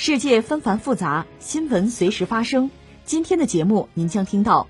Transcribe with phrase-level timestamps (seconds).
[0.00, 2.70] 世界纷繁复杂，新闻随时发生。
[3.04, 4.68] 今天的节目您将听到：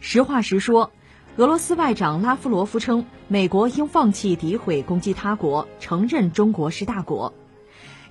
[0.00, 0.92] 实话实说，
[1.38, 7.32] 俄罗斯外长拉夫罗夫称，美国应放弃诋毁攻击他国，承认中国是大国。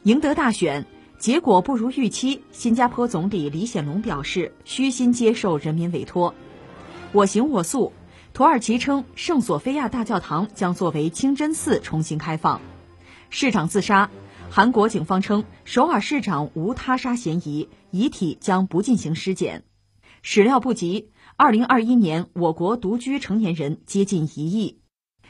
[0.01, 0.88] 赢得大选。
[1.19, 6.33] 结果不如预期，新加坡总理李显龙表示虚心接受人民委托。
[7.11, 7.93] 我行我素，
[8.33, 12.59] 土耳其称圣索菲亚大教堂将作为清真寺重新开放。
[13.30, 14.09] 市长自杀，
[14.55, 19.63] 韩国警方称首尔市长无他杀嫌疑，遗体将不进行尸检。
[20.21, 24.79] 始料不及，二零二一年我国独居成年人接近一亿。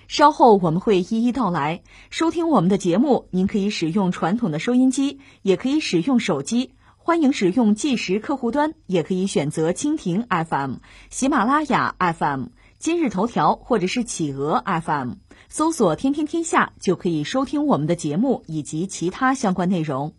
[0.10, 1.84] 稍后我们会一一道来。
[2.10, 6.74] 收听我们的节目，您可以使用传统的收音机，也可以使用手机。
[6.98, 10.76] 欢迎使用计时客户端，也可以选择蜻蜓 FM、
[11.10, 15.14] 喜马拉雅 FM、今日头条或者是企鹅 FM，
[15.56, 20.12] 搜索“天天天下”就可以收听我们的节目以及其他相关内容。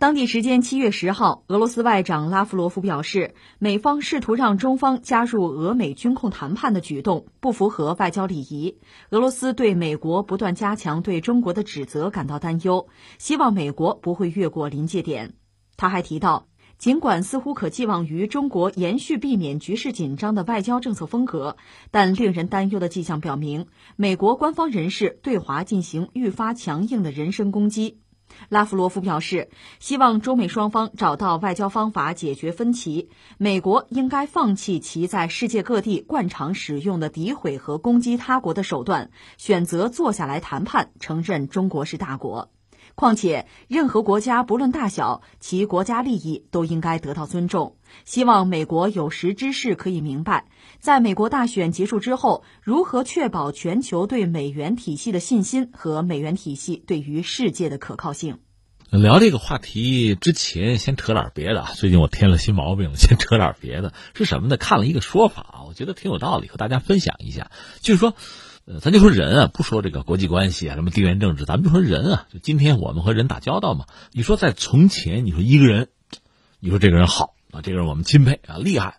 [0.00, 8.78] 当地时间七月十号，俄罗斯外长拉夫罗夫表示，美方试图让中方加入俄美军控谈判的举动不符合外交礼仪。
[9.10, 15.34] 俄罗斯对美国不断加强对中国的指责感到担忧，希望美国不会越过临界点。
[15.76, 16.46] 他还提到，
[16.78, 21.58] 尽管似乎可寄望于中国延续避免局势紧张的外交政策风格，
[21.90, 23.66] 但令人担忧的迹象表明，
[23.96, 27.98] 美国官方人士对华进行愈发强硬的人身攻击。
[28.48, 29.48] 拉夫罗夫表示，
[29.78, 33.10] 希望中美双方找到外交方法解决分歧。
[33.38, 42.50] 美国应该放弃其在世界各地惯常使用的诋毁和攻击他国的手段，选择坐下来谈判，承认中国是大国。
[42.96, 47.76] 况且，任何国家不论大小，其国家利益都应该得到尊重。
[48.04, 50.46] 希望美国有识之士可以明白，
[50.80, 58.38] 在美国大选结束之后，如何确保全球对美元体系的信心和美元体系对于世界的可靠性。
[58.90, 61.72] 聊这个话题之前，先扯点别的啊。
[61.74, 63.92] 最近我添了新毛病，先扯点别的。
[64.14, 64.56] 是什么呢？
[64.56, 67.50] 看了一个说法，我觉得挺有道理，和大家分享一下。
[67.80, 68.14] 就是说。
[68.66, 72.26] 呃，咱就说人啊，不说这个国际关系啊，什么地缘政治，咱们就说人啊。
[72.30, 73.86] 就今天我们和人打交道嘛。
[74.12, 75.88] 你说在从前，你说一个人，
[76.60, 78.98] 你说这个人好啊，这个人我们钦佩啊，厉害。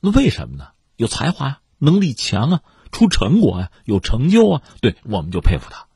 [0.00, 0.68] 那为什么呢？
[0.96, 2.60] 有才华呀，能力强啊，
[2.90, 5.86] 出成果呀，有成就啊，对，我们就佩服他。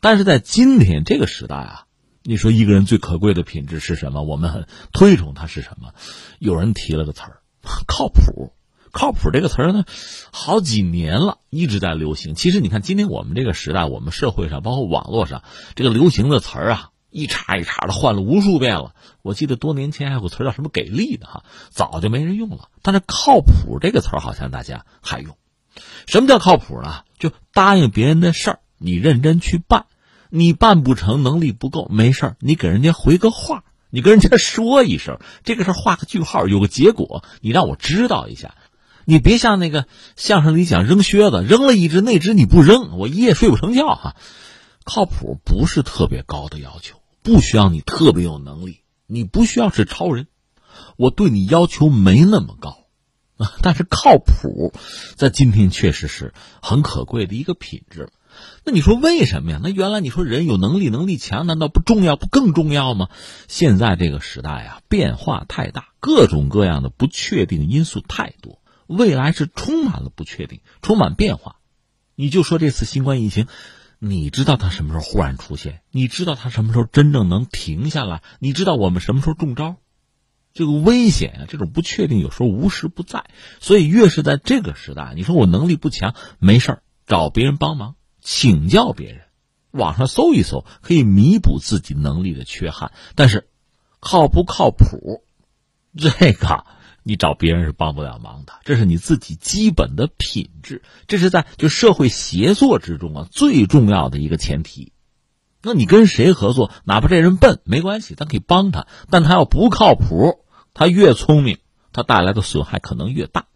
[0.00, 1.84] 但是在今天这个时代啊，
[2.22, 4.22] 你说一个人最可贵的品质是什么？
[4.22, 5.94] 我们很推崇他是什么？
[6.38, 7.40] 有人提了个词儿，
[7.86, 8.52] 靠谱。
[8.96, 9.84] 靠谱这个词儿呢，
[10.30, 12.36] 好几年了，一直在流行。
[12.36, 15.42] 其实你看，今天我们这个时代，我们社会上，包括网络上，
[15.74, 18.92] 这个流行的词儿啊，一茬一茬的换了无数遍了。
[19.22, 22.68] 我记得多年前还有个词叫什么“给力”的哈，早就没人用了。
[22.82, 25.36] 但是“靠谱”这个词好像大家还用。
[26.06, 27.04] 什么叫靠谱呢？
[27.16, 29.86] 就答应别人的事儿，你认真去办，
[30.28, 38.56] 你办不成，能力不够，没事儿，你给人家回个话，你跟人家说一声，这个事儿画个句号，有个结果，你让我知道一下。
[39.04, 39.86] 你别像那个
[40.16, 44.16] 相声里讲扔靴子，扔了一只，那只你不扔，我一夜睡不成觉哈。
[44.84, 50.28] 靠谱不是特别高的要求，不需要你特别有能力，你不需要是超人，
[50.98, 52.84] 我对你要求没那么高
[53.38, 53.52] 啊。
[53.62, 54.74] 但是靠谱，
[55.16, 58.10] 在今天确实是很可贵的一个品质。
[58.64, 59.60] 那你说为什么呀？
[59.62, 63.08] 那原来你说人有能力，能力强，难道不重要，不更重要吗？
[63.48, 68.60] 现在这个时代啊，变化太大，各种各样的不确定因素太多。
[68.86, 71.56] 未来是充满了不确定，充满变化。
[72.16, 73.46] 你就说这次新冠疫情，
[74.06, 75.80] 你知道它什么时候忽然出现？
[75.90, 78.22] 你知道它什么时候真正能停下来？
[78.38, 79.76] 你知道我们什么时候中招？
[80.52, 83.24] 这个危险啊，这种不确定有时候无时不在。
[83.60, 89.22] 所以越是在这个时代，你说我能力不强，没事找别人帮忙，请教别人，
[89.70, 92.92] 网上搜一搜，可以弥补自己能力的缺憾。
[93.14, 93.48] 但是，
[94.00, 95.24] 靠不靠谱？
[95.96, 96.66] 这个。
[97.04, 104.92] 你找别人是帮不了忙的，这是你自己基本的品质，这是在就社会协作之中啊最重要的一个前提。
[105.62, 110.40] 那你跟谁合作，哪怕这人笨没关系，咱可以帮他，但他要不靠谱，
[110.72, 111.58] 他越聪明，
[111.92, 113.46] 他带来的损害可能越大。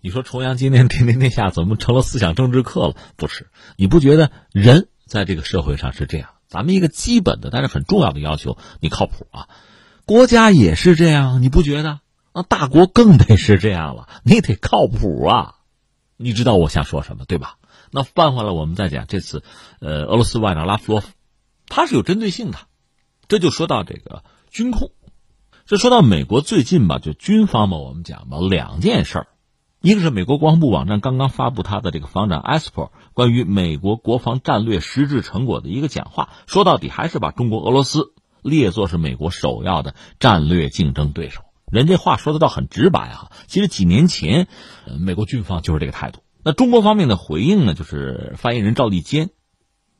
[0.00, 2.96] 你说重阳今天天天天下怎么成了思想政治课了？
[3.16, 6.28] 不是，你不觉得人在这个社会上是这样？
[6.48, 9.48] 咱们一个基本的但是很重要的要求，你靠谱啊。
[10.04, 12.00] 国家也是这样，你不觉得？
[12.34, 15.54] 那大国更得是这样了，你得靠谱啊。
[16.16, 17.56] 你知道我想说什么对吧？
[17.90, 19.42] 那翻回来我们再讲这次，
[19.80, 21.08] 呃，俄罗斯外长拉夫罗夫，
[21.68, 22.58] 他是有针对性的。
[23.28, 24.90] 这就说到这个军控，
[25.64, 29.26] 这说到美国最近吧，就军方嘛，我们讲吧，两件事儿，
[29.80, 41.42] 一个是美国国防部网站刚刚发布他的这个防长 ESPO 关于美国国防战略实质成果的一个讲话，说到底还是把中国、俄罗斯列作是美国首要的战略竞争对手。
[41.74, 44.46] 人这话说的倒很直白啊，其实几年前，
[45.00, 46.20] 美国军方就是这个态度。
[46.44, 49.30] 那中国方面的回应呢，就是发言人赵立坚。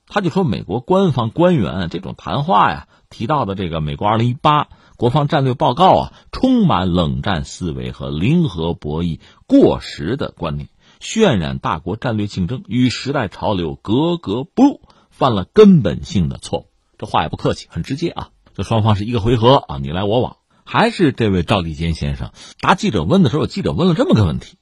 [0.06, 9.19] 他就说，美国官方官员这种谈话呀，提到的这个美国二零一八国防战略报告啊，充满冷战思维和零和博弈
[9.49, 10.69] 过时的观念，
[11.00, 14.81] 渲染大国战略竞争与时代潮流格格不入，
[15.11, 16.67] 犯了根本性的错误。
[16.99, 18.29] 这话也不客气，很直接啊。
[18.55, 20.37] 这双方是一个回合啊，你来我往。
[20.64, 24.56] 还是这位赵立坚先生答记者问的时候，记者问了这么个问题。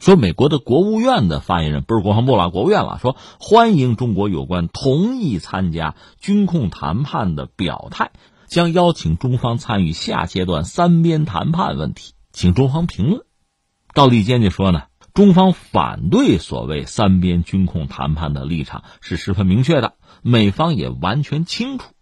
[0.00, 2.98] 说美国的国务院的发言人不是国防部了，国务院了。
[3.00, 8.10] 说欢迎中国有关同意参加军控谈判的表态，
[8.46, 13.22] 将邀请中方参与下阶段三边谈判问题，请中方评论。
[13.94, 14.82] 赵立坚就说呢，
[15.14, 21.92] 中方反对所谓三边军控谈判的立场是十分明确的，美方也完全清楚，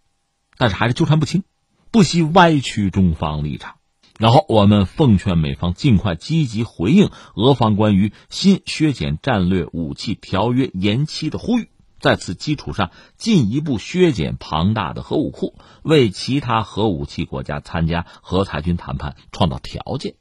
[0.57, 1.45] 但是还是纠缠不清，
[1.93, 3.77] 不惜歪曲中方立场。
[4.19, 11.69] 然后我们奉劝美方尽快积极回应俄方关于新削减战略武器条约延期的呼吁，
[11.99, 20.15] 在此基础上进一步削减庞大的核武库，为其他核武器国家参加核裁军谈判创造条件。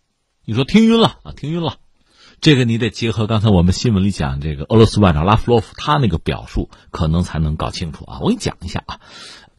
[0.45, 1.33] 你说听晕了啊？
[1.35, 1.75] 听晕了，
[2.39, 8.19] 这个你得结合刚才我们新闻里讲这个俄罗斯外长拉夫罗夫他那个表述，可能才能搞清楚啊。
[8.21, 8.99] 我给你讲一下啊。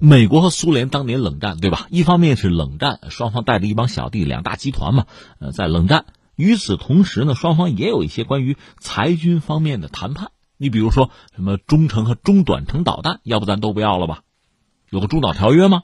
[0.04, 1.86] 美国和苏联当年冷战，对吧？
[1.88, 5.06] 一方面是冷战，双方带着一帮小弟，两大集团嘛，
[5.38, 6.06] 呃，在冷战。
[6.34, 10.32] 与此同时呢，双方也有一些关于裁军方面的谈判。
[10.56, 14.22] 你比如说什么中程和中短程导弹，要不咱都不要了吧？
[14.90, 15.82] 有个中导条约吗？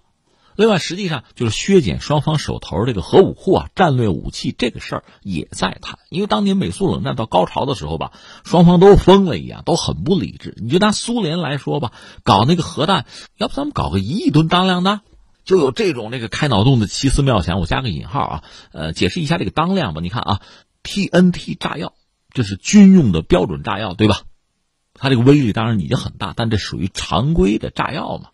[0.58, 6.00] 另外，实际上就是削减双方手头这个核武库啊，战略武器这个事儿也在谈。
[6.08, 8.10] 因为当年美苏冷战到高潮的时候吧，
[8.42, 10.56] 双方都疯了一样，都很不理智。
[10.60, 11.92] 你就拿苏联来说吧，
[12.24, 13.06] 搞那个核弹，
[13.36, 15.00] 要不咱们搞个一亿吨当量的，
[15.44, 17.60] 就有这种那个开脑洞的奇思妙想。
[17.60, 20.00] 我加个引号啊，呃，解释一下这个当量吧。
[20.02, 20.40] 你看啊
[20.82, 21.92] ，TNT 炸药，
[22.34, 24.22] 这是军用的标准炸药，对吧？
[24.94, 28.30] 它这个威力当然已经很大，但这属于常规的炸药嘛。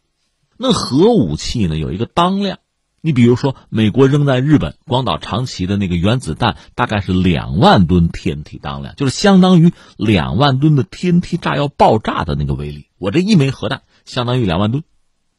[0.57, 1.77] 那核武器呢？
[1.77, 2.59] 有一个当量，
[3.01, 12.87] 你比如说，美国扔在日本广岛长崎的那个原子弹，大概是两万吨 TNT 当量，就是相当于两万吨的 TNT 炸药爆炸的那个威力。
[12.99, 14.85] 我这一枚核弹相当于两万吨，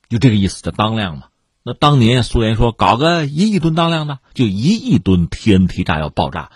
[0.09, 1.23] 就这个意思的当量嘛。
[1.63, 6.51] 那当年苏联说搞个一亿吨当量的，就一亿吨 TNT 炸药爆炸，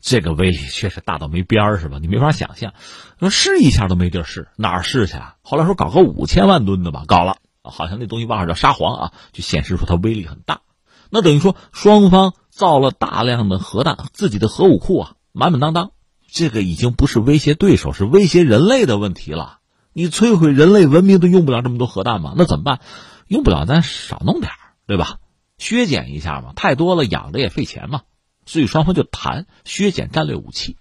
[0.00, 1.98] 这个威力确实大到没边儿，是吧？
[2.00, 2.72] 你没法想象，
[3.20, 5.34] 说试一下都没地儿试，哪儿试去啊？
[5.42, 7.36] 后来说搞个五千万吨的吧，搞了。
[7.70, 10.60] 好像那东西外号叫沙皇啊，就显示出它威力很大。
[11.10, 15.92] 那等于说双方造了大量的核弹，自己的核武库啊满满当当。
[16.30, 19.58] 这个已经不是威胁对手，是威胁人类的问题了。
[19.92, 22.34] 你摧毁人类文明都用不了这么多核弹吗？
[22.36, 22.80] 那怎么办？
[23.26, 24.52] 用不了咱少弄点
[24.86, 25.18] 对吧？
[25.56, 28.02] 削减一下嘛，太多了养着也费钱嘛。
[28.46, 30.76] 所以双方就谈削减战略武器。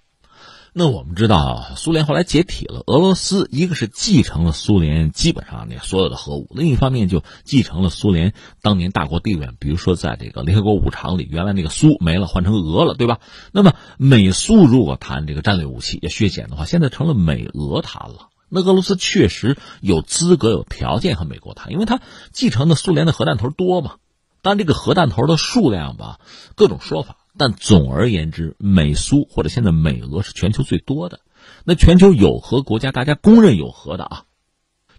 [0.80, 2.84] 那我们知道，苏联后来解体了。
[2.86, 9.50] 俄罗斯一个是继承了苏联基本上那所有的核武，另一方面就继承了苏联当年大国地位。
[9.58, 13.18] 比如说，在这个联合国五常里，原来那个苏没了，换成俄了，对吧？
[13.52, 18.30] 那么美苏如果谈这个战略武器要削减的话，现在成了美俄谈了。
[18.48, 23.96] 那俄罗斯确实有资格、有条件和美国谈，因为它继承的苏联的核弹头多嘛。
[24.44, 26.20] 但这个核弹头的数量吧，
[26.54, 27.18] 各种说法。
[27.38, 31.20] 但总而言之，美苏或者现在美俄是全球最多的。
[31.64, 34.24] 那全球有核国家，大家公认有核的啊，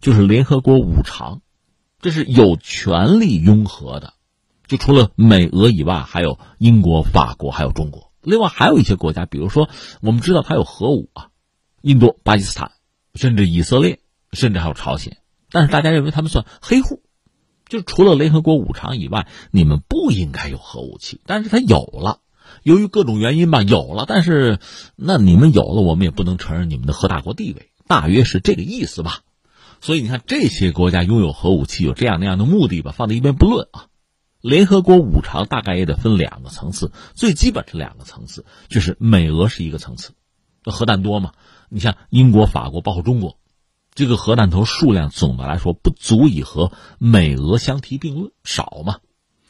[0.01, 1.43] 就是联合国五常，
[2.01, 4.15] 这是有权利拥核的。
[4.67, 8.13] 就除了美俄以外，还有英国、法国，还有中国。
[8.23, 9.69] 另外还有一些国家，比如说
[10.01, 11.29] 我们知道它有核武啊，
[11.83, 12.73] 印度、巴基斯坦，
[13.15, 14.01] 甚至以色列，
[14.33, 15.19] 甚至还有朝鲜。
[15.51, 17.03] 但是大家认为他们算黑户。
[17.67, 22.21] 就除了联合国五常以外，你们不应该有核武器，但是它有了。
[22.63, 24.59] 由于各种原因吧，有了，但是
[24.97, 29.21] 那你们有了，我们也不能承认你们的核大国地位，大约是这个意思吧。
[29.81, 33.87] 所以你看，这些国家拥有核武器有这样那样的目的吧，放在一边不论啊。
[34.41, 40.13] 联合国五常大概也得分两个层次，最基本是两个层次，就是美俄是一个层次，
[40.65, 41.33] 核弹多吗？
[41.69, 43.39] 你像英国、法国，包括中国，
[43.95, 48.99] 这个核弹头数量总的来说不足以和美俄相提并论，少嘛。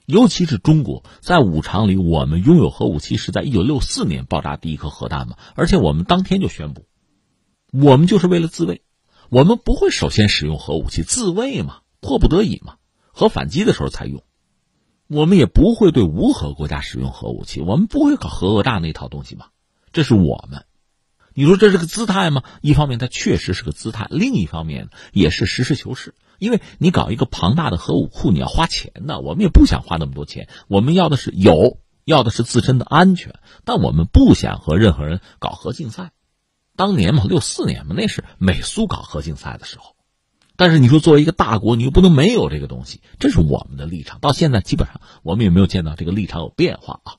[0.08, 6.86] 尤其是中国，在五常里，我们拥有核武器是在一九六四年爆炸第一颗核弹嘛，而且我们当天就宣布，
[7.70, 8.80] 我们就是为了自卫，
[9.28, 12.76] 我们不会首先使用核武器自卫嘛，迫不得已嘛，
[13.12, 14.22] 核反击的时候才用。
[15.08, 19.48] 我们也不会对无核国家使用核武器，我们不会搞核讹诈那套东西嘛，
[19.92, 20.64] 这是我们。
[21.34, 22.44] 你说这是个姿态吗？
[22.62, 26.14] 一方面它确实是个姿态，另一方面也是实事求是。
[26.38, 30.48] 因为你搞一个庞大的核武库，你要花钱的，我们也不想花那么多钱。
[30.68, 36.12] 我们要的是有，要的是自身的安全，但我们不想和任何人搞核竞赛。
[36.76, 39.96] 当年嘛，六四年嘛，那是美苏搞核竞赛的时候。
[40.56, 44.20] 但是你说作为一个大国，你又不能没有这个东西，这是我们的立场。
[44.20, 47.14] 到现在基本上我们也没有见到这个立场有变化啊。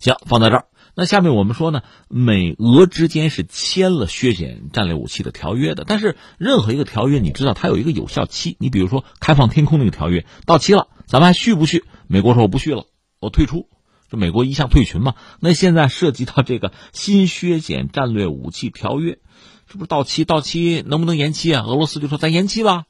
[0.00, 0.66] 行，放在这儿。
[0.96, 8.56] 那下面我们说呢，美俄之间是签了削减战略武器的条约的，但是任何一个条约，你知道它有一个有效期。
[8.60, 11.84] 你比如说开放天空那个条约到期了，咱们还续不续？
[12.06, 12.84] 美国说我不续了，
[13.18, 13.68] 我退出。
[14.08, 15.14] 这美国一向退群嘛。
[15.40, 19.18] 那现在涉及到这个新削减战略武器条约，
[19.66, 20.24] 这不是到期？
[20.24, 21.62] 到期能不能延期啊？
[21.62, 22.84] 俄罗斯就说咱延期吧，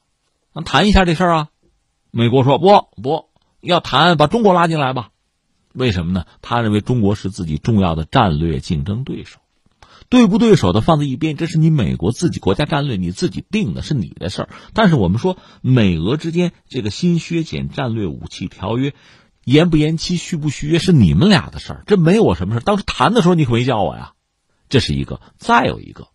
[0.53, 1.47] 咱谈一下这事儿啊。
[2.11, 2.67] 美国说不
[3.01, 3.29] 不
[3.61, 5.09] 要谈，把中国拉进来吧。
[5.75, 6.25] 为什么呢？
[6.41, 9.39] 他认为中国是自己重要的战略竞争对手，
[10.09, 14.49] 对不对手的放在一边，这是你美国自己国家战略，你自己定的是你的事儿。
[14.73, 18.93] 但是我们说美俄之间这个新削减战略武器条约，
[19.43, 24.13] 延不延期、续不续约是你们俩的事儿，这没我什么事当时谈的时候你可没叫我呀，
[24.69, 25.19] 这是一个。
[25.37, 26.07] 再有一个，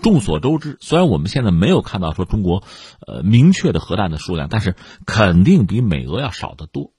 [0.00, 2.62] 众所周知，虽然我们现在没有看到说中国，
[3.06, 6.91] 呃，明确的核弹的数量，但是肯定比美俄要少得多，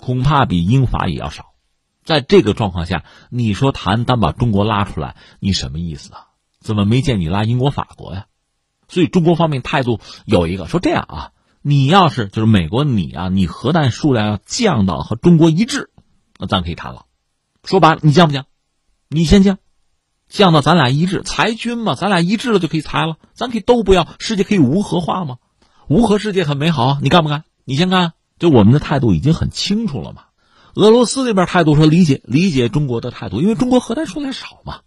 [0.00, 1.46] 恐怕比英法也要少。
[2.04, 6.28] 在这个状况下，你说谈单把中国拉出来，你什么意思啊？
[6.60, 8.26] 怎么没见你拉英国、法国呀？
[8.88, 15.90] 所以中国方面态度有一个说这样啊，你要是就是美国你啊，你核弹数量要降到和中国一致，
[16.38, 17.04] 那咱可以谈了。
[17.62, 18.46] 说白了，你降不降？
[19.08, 19.58] 你先降，
[20.28, 25.36] 降到咱俩一致，裁军嘛，咱俩一致了就可以裁了，咱可以都不要，世界可以无核化吗？
[25.88, 27.44] 无核世界很美好啊，你干不干？
[27.64, 30.24] 你先干，就我们的态度已经很清楚了嘛。
[30.74, 34.80] 俄罗斯那边态度说理解理解中国的态度，因为中国核弹数量少嘛，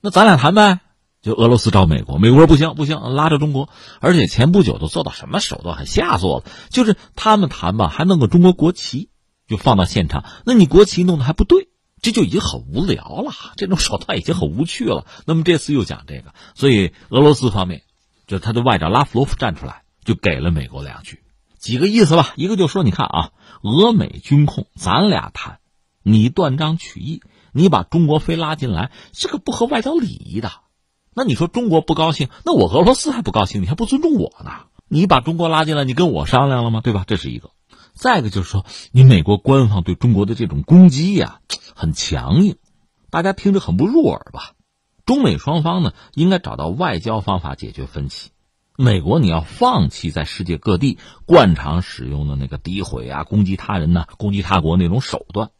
[0.00, 0.80] 那咱俩谈呗。
[1.22, 3.68] 就俄罗斯找美国，美国说不行不行，拉着中国，
[4.00, 9.10] 而且前不久都做到什么手段，很下作了，就是他们谈吧，还弄个中国国旗，
[9.46, 10.24] 就放到现场。
[10.46, 11.68] 那你国旗弄得还不对，
[12.00, 15.04] 这就已经很无聊了，这种手段已经很无趣了。
[15.26, 17.82] 那么这次又讲这个，所以俄罗斯方面，
[18.26, 21.20] 就他的外长拉夫罗夫站出来，就给了美国两句。
[21.60, 25.58] 几个意思吧，一个就说，你看啊，俄美军控，咱俩谈，
[26.02, 27.20] 你断章取义，
[27.52, 30.50] 你把中国非拉进来，这个不合外交礼仪的。
[31.14, 34.52] 那你说中国不高兴，那我俄罗斯还不高兴，你还不尊重我呢？
[34.88, 36.80] 你把中国拉进来，你跟我商量了吗？
[36.80, 37.04] 对吧？
[37.06, 37.50] 这是一个。
[37.92, 41.40] 再一个就是说，你美国官方对中国的这种攻击呀，
[41.74, 42.56] 很强硬，
[43.10, 44.52] 大家听着很不入耳吧？
[45.04, 48.30] 中美双方呢，应该找到外交方法解决分歧。
[48.80, 55.50] 美国，你要放弃在世界各地惯常使用的那个诋毁啊、攻击他人呐、攻击他国那种手段，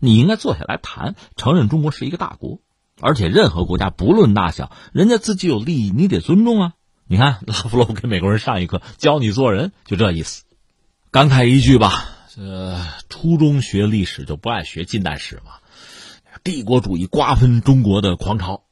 [0.00, 2.58] 你应该坐下来谈，承认中国是一个大国，
[3.00, 6.72] 而且任何国家不论大小，人家自己有利益，你得尊重啊。
[7.06, 10.42] 你看拉夫罗夫给美国人上一课，教你做人，就这意思。
[11.12, 12.76] 感慨一句吧，这
[13.08, 15.52] 初中学历史就不爱学近代史嘛，
[16.42, 18.64] 帝国主义瓜分中国的狂潮。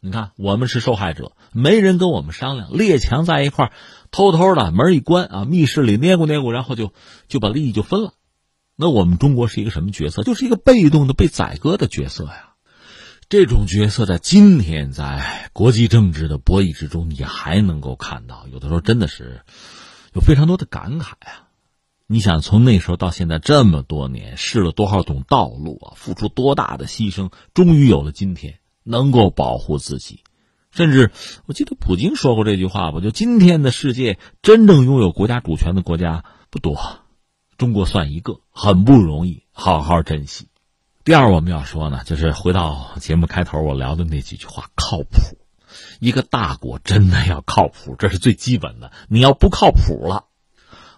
[0.00, 3.72] 你看，我们是受害者，没人跟我们商量，列强在一块
[4.10, 6.92] 偷偷的门一关啊，密室里捏咕捏咕，然后就
[7.28, 8.12] 就把利益就分了。
[8.76, 10.22] 那我们中国是一个什么角色？
[10.22, 12.52] 就是一个被动的被宰割的角色呀。
[13.28, 19.40] 这种角色在今天在国际政治的博弈之中，你还能够看到，有的时候真的是
[20.12, 21.48] 有非常多的感慨啊。
[22.06, 28.60] 你想，从那时候到现在这么多年，试了多少种道路啊，付出多大的牺牲，终于有了今天。
[28.86, 30.22] 能够保护自己，
[30.70, 31.10] 甚至
[31.46, 33.00] 我记得普京说过这句话吧？
[33.00, 36.78] 就今天的世界，真正拥有国家主权的国家不多，
[37.58, 40.46] 中国算一个，很不容易，好好珍惜。
[41.02, 45.38] 第二，我们要说呢，就是回到节目开头我聊的那几句话，靠谱。
[45.98, 48.92] 一个大国真的要靠谱，这是最基本的。
[49.08, 50.26] 你要不靠谱了，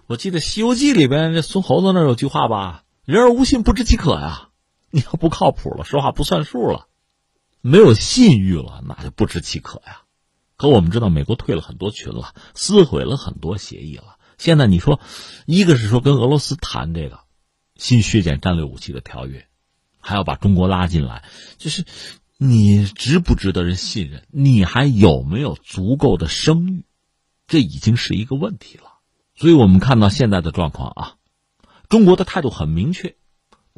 [0.06, 4.50] 我记得《西游记》里边这孙猴子那有句话吧：“人而无信，不知其可呀。”
[4.90, 6.86] 你要不靠谱了，说话不算数了。
[7.60, 10.02] 没有信誉了，那就不知其可呀。
[10.56, 14.16] 可我们知道，美国退了很多群了，撕毁了很多协议了。
[14.38, 15.00] 现在你说，
[15.46, 17.20] 一个是说跟俄罗斯谈这个
[17.76, 19.46] 新削减战略武器的条约，
[20.00, 21.24] 还要把中国拉进来，
[21.58, 21.84] 就是
[22.36, 24.24] 你值不值得人信任？
[24.30, 26.84] 你还有没有足够的声誉？
[27.46, 28.84] 这已经是一个问题了。
[29.34, 31.14] 所以我们看到现在的状况啊，
[31.88, 33.16] 中国的态度很明确，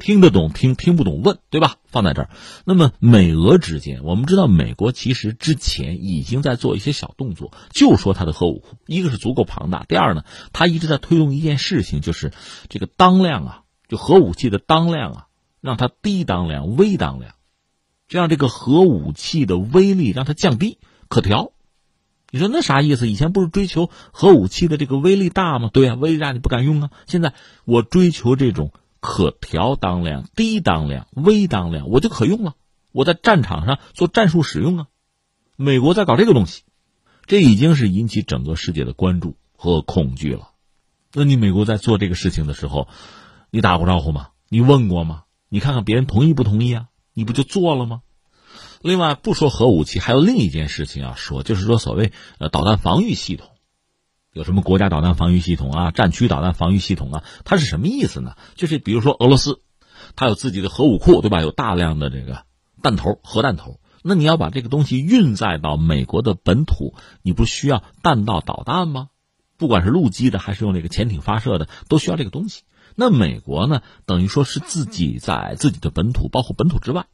[0.01, 1.75] 听得懂听，听不懂问，对吧？
[1.85, 2.29] 放在这儿。
[2.65, 12.33] 那么美俄之间，我们知道美国其实之前已经在做一些小动作，就说它的核武库，一个是足够庞大，第二呢，它一直在推动一件事情，就是
[12.67, 15.27] 这个当量啊，就核武器的当量啊，
[15.61, 17.35] 让它低当量、微当量。
[18.07, 20.79] 这样，这个核武器的威力让它降低，
[21.09, 21.51] 可调。
[22.31, 23.07] 你说那啥意思？
[23.07, 25.69] 以前不是追求核武器的这个威力大吗？
[25.71, 26.89] 对呀，威力大你不敢用啊。
[27.05, 27.33] 现在
[27.65, 32.55] 我追求这种可调当量、低当量、微当量，我就可用了。
[32.93, 34.87] 我在战场上做战术使用啊。
[35.57, 36.63] 美国在搞这个东西，
[37.25, 40.51] 这已经是引起整个世界的关注和恐惧了。
[41.13, 42.87] 那你美国在做这个事情的时候，
[43.49, 44.29] 你打过招呼吗？
[44.47, 45.23] 你问过吗？
[45.49, 46.87] 你看看别人同意不同意啊？
[47.13, 48.01] 你不就做了吗？
[48.81, 53.47] 另外，不说核武器，还有另一件事情要说，就是说所谓呃导弹防御系统，
[54.33, 58.35] 有什么国家导弹防御系统啊，战区导弹防御系统啊，它是什么意思呢？
[58.55, 59.61] 就是比如说俄罗斯，
[60.15, 61.41] 它有自己的核武库，对吧？
[61.41, 62.45] 有大量的这个
[62.81, 69.09] 弹头、核弹头，那你要把这个东西运载到美国的本土，你不需要弹道导弹吗？
[69.57, 72.63] 不管是陆基的还是用这个潜艇发射的，都需要这个东西。
[72.95, 77.05] 那美国呢，等于说是自己在自己的本土，包括本土之外，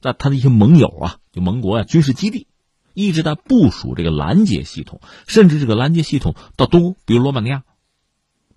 [0.00, 2.48] 在他的一些盟友啊，就盟国啊，军事基地，
[2.94, 7.62] 一直在部署这个拦截系统，甚至这个拦截系统到东，比如罗马尼亚，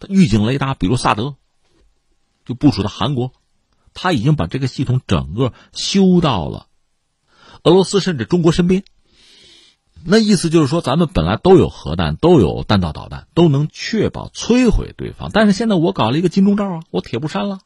[0.10, 1.36] 预警雷达，比如萨德，
[2.46, 3.34] 就部署到韩国，
[3.94, 6.68] 他已经把这个系统整个修到了
[7.64, 8.84] 俄罗斯甚至中国身边。
[10.04, 15.30] 那意思就是说，咱们本来都有核弹，都有弹道导弹，都能确保摧毁对方。
[15.32, 17.60] 但是现在我搞了一个金钟罩啊，我铁布衫了，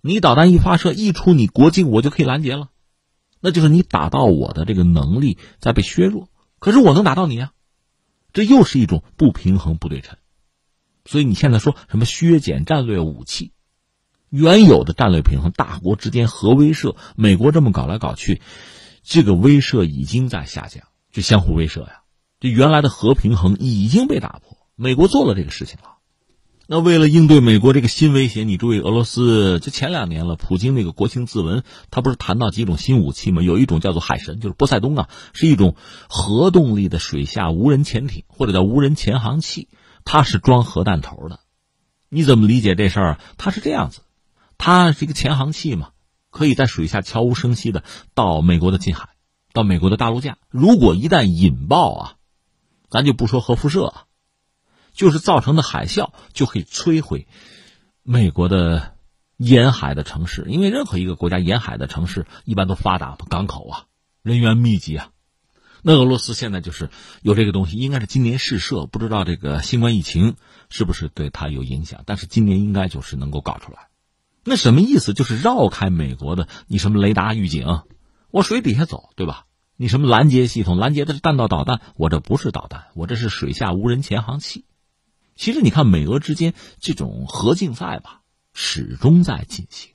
[0.00, 2.68] 你导弹一发射一出你国境，我就可以拦截了。
[3.40, 7.52] 那就是你打到我的这个能力在被削弱，可是我能打到你啊，
[8.32, 10.16] 这又是一种不平衡、不对称。
[11.04, 13.52] 所以你现在说什么削减战略武器，
[14.28, 18.42] 原有的战略平衡，大国之间核威慑，美国这么搞来搞去，
[19.02, 20.84] 这个威慑已经在下降。
[21.12, 22.02] 就相互威慑呀，
[22.40, 24.58] 这原来的核平衡已经被打破。
[24.74, 25.95] 美国做了这个事情了。
[26.68, 33.40] 那为了应对美国这个新威胁，你注意，俄罗斯就前两年了，普京那个国情自文，他不是谈到几种新武器吗？
[33.40, 35.76] 有一种叫做海神，就是波塞冬啊，是一种
[36.08, 39.68] 核动力的水下无人潜艇，或者叫无人潜航器，
[40.04, 41.38] 它是装核弹头的。
[42.08, 43.20] 你怎么理解这事儿？
[43.38, 44.00] 它是这样子，
[44.58, 45.90] 它是一个潜航器嘛，
[46.30, 49.10] 可以在水下悄无声息的到美国的近海。
[49.52, 52.12] 到美国的大陆架，如果一旦引爆啊，
[52.90, 54.04] 咱就不说核辐射啊，
[54.96, 57.28] 就是造成的海啸就可以摧毁
[58.02, 58.94] 美国的
[59.36, 63.84] 沿海的城市，因为任何一个国家沿海的城市一般都发达，港口啊，
[64.22, 65.10] 人员密集啊。
[65.82, 66.90] 那俄罗斯现在就是
[67.22, 70.34] 有这个东西，应该是今年试射，不知道这个新冠疫情
[70.68, 73.88] 是不是对它有影响，但是今年应该就是能够搞出来。
[74.44, 75.12] 那什么意思？
[75.12, 77.82] 就是绕开美国的你什么雷达预警。
[78.30, 79.44] 我水底下走，对吧？
[79.76, 80.76] 你什么拦截系统？
[80.76, 84.65] 拦截的是弹道导弹，我这不是导弹，我这是水下无人潜航器。
[85.36, 88.22] 其实你看，美俄之间这种核竞赛吧，
[88.52, 89.92] 始终在进行。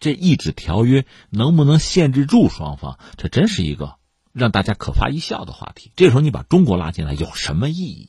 [0.00, 2.98] 这一纸条约能不能限制住双方？
[3.16, 3.96] 这真是一个
[4.32, 5.92] 让大家可发一笑的话题。
[5.96, 8.08] 这时候你把中国拉进来有什么意义？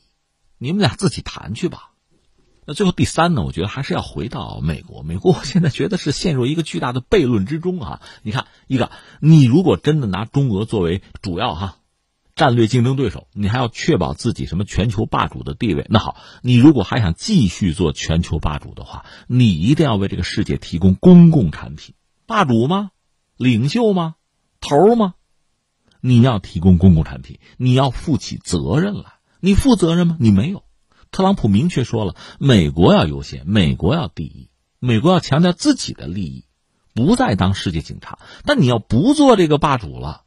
[0.58, 1.92] 你们俩自己谈去吧。
[2.66, 3.44] 那最后第三呢？
[3.44, 5.04] 我觉得还是要回到美国。
[5.04, 8.02] 美国现在觉得是陷入一个巨大的悖论之中啊！
[8.24, 11.78] 你看，一个你如果真的拿中俄作为主要哈
[12.36, 15.86] 战略竞争对手，你还要确保自己什么全球霸主的地位。
[15.90, 21.96] 那好，你如果还想继续做全球霸主的话，你一定要为这个世界提供公共产品。
[22.28, 22.92] 霸主吗？
[23.38, 24.16] 领袖吗？
[24.60, 25.14] 头吗？
[26.02, 29.14] 你要提供公共产品，你要负起责任来。
[29.40, 30.18] 你负责任吗？
[30.20, 30.64] 你没有。
[31.12, 36.46] 特朗普明确说了，美国要优先，美国要第一，美国要强调自己的利益，
[36.94, 38.20] 不再当世界警察。
[38.44, 40.25] 但你要不做这个霸主了，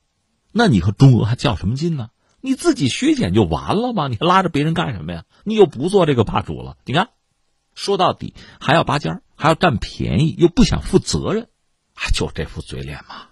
[0.53, 2.11] 那你和中俄还较什么劲呢？
[2.41, 4.07] 你自己削减就完了吗？
[4.09, 5.25] 你还拉着别人干什么呀？
[5.45, 7.09] 你又不做这个霸主了，你看，
[7.75, 11.49] 说到底还要拔尖，还要占便宜，又不想负责任，
[12.15, 13.27] 就这副嘴脸嘛。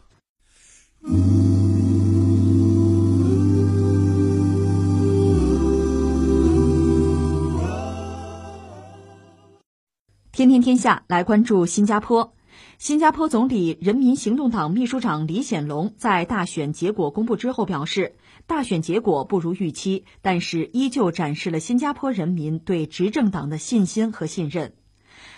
[10.32, 12.35] 天天天下来关注新加坡。
[12.78, 24.74] 新加坡总理人民行动党秘书长李显龙在大选结果公布之后表示，大选结果不如预期，但是依旧展示了新加坡人民对执政党的信心和信任。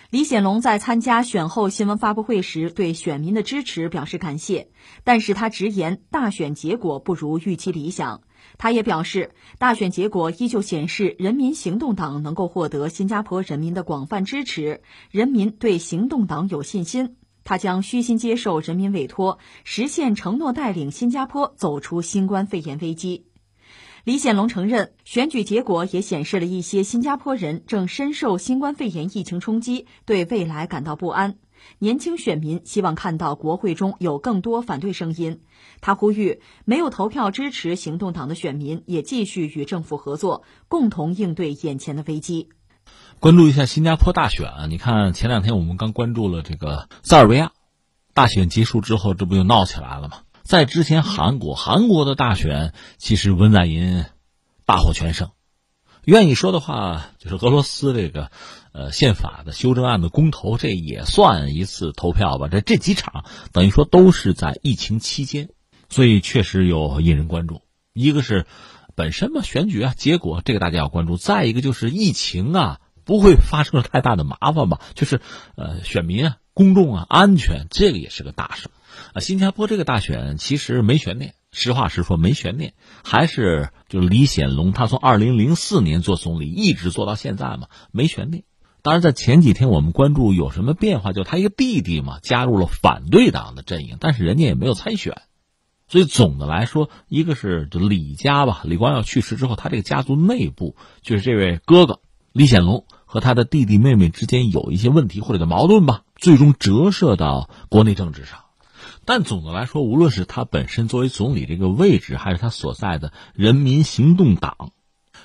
[0.09, 4.67] 李显龙在参加选后新闻发布会时，对选民的支持表示感谢，
[5.05, 8.21] 但是他直言大选结果不如预期理想。
[8.57, 17.15] 他也表示，大选结果依旧显示人民行动党能够获得新加坡人民的广泛支持，人民对行动党有信心。
[17.43, 23.25] 他将虚心接受人民委托，实现承诺，带领新加坡走出新冠肺炎危机。
[24.05, 31.37] 李显龙承认，选举结果也显示了一些新加坡人正深受新冠肺炎疫情冲击，对未来感到不安。
[31.79, 35.41] 年轻选民希望看到国会中有更多反对声音。
[35.81, 42.47] 他呼吁没有投票支持行动党的选民也继续与政府合作，共同应对眼前的危机。
[43.19, 44.65] 关注一下新加坡大选啊！
[44.67, 47.51] 你看前两天我们刚关注了这个塞尔维亚
[48.13, 50.19] 大选结束之后，这不就闹起来了吗？
[50.43, 54.05] 在之前，韩国韩国的大选其实文在寅
[54.65, 55.31] 大获全胜。
[56.05, 58.31] 愿意说的话，就是俄罗斯这个
[58.71, 62.47] 呃宪法的修正案的公投，这也算一次投票吧。
[62.47, 65.49] 这这几场等于说都是在疫情期间，
[65.89, 67.63] 所以确实有引人关注。
[67.91, 68.45] 一个是
[68.95, 72.79] 本身嘛，选举啊，结果这个大家要关注；再一个就是疫情啊，
[73.09, 74.79] 不会发生太大的麻烦吧？
[74.93, 75.19] 就是
[75.55, 78.69] 呃，选民啊、公众啊、安全，这个也是个大事。
[79.13, 88.43] 啊，新加坡这个大选其实没悬念，实话实说没悬念，还是就李显龙他从二零零四年做总理一直做到现在嘛，没悬念。
[88.83, 95.23] 当然，在前几天我们关注有什么变化，就他一个弟弟嘛加入了反对党的阵营，但是人家也没有参选，
[95.87, 108.41] 所以总的来说，一个是就李家吧，李光耀去世之后，他这个家族内部就是这位哥哥李显龙和他的弟弟妹妹之间有一些问题或者叫矛盾吧，最终折射到国内政治上。
[109.03, 114.69] 但总的来说，无论是他本身作为总理这个位置，还是他所在的人民行动党，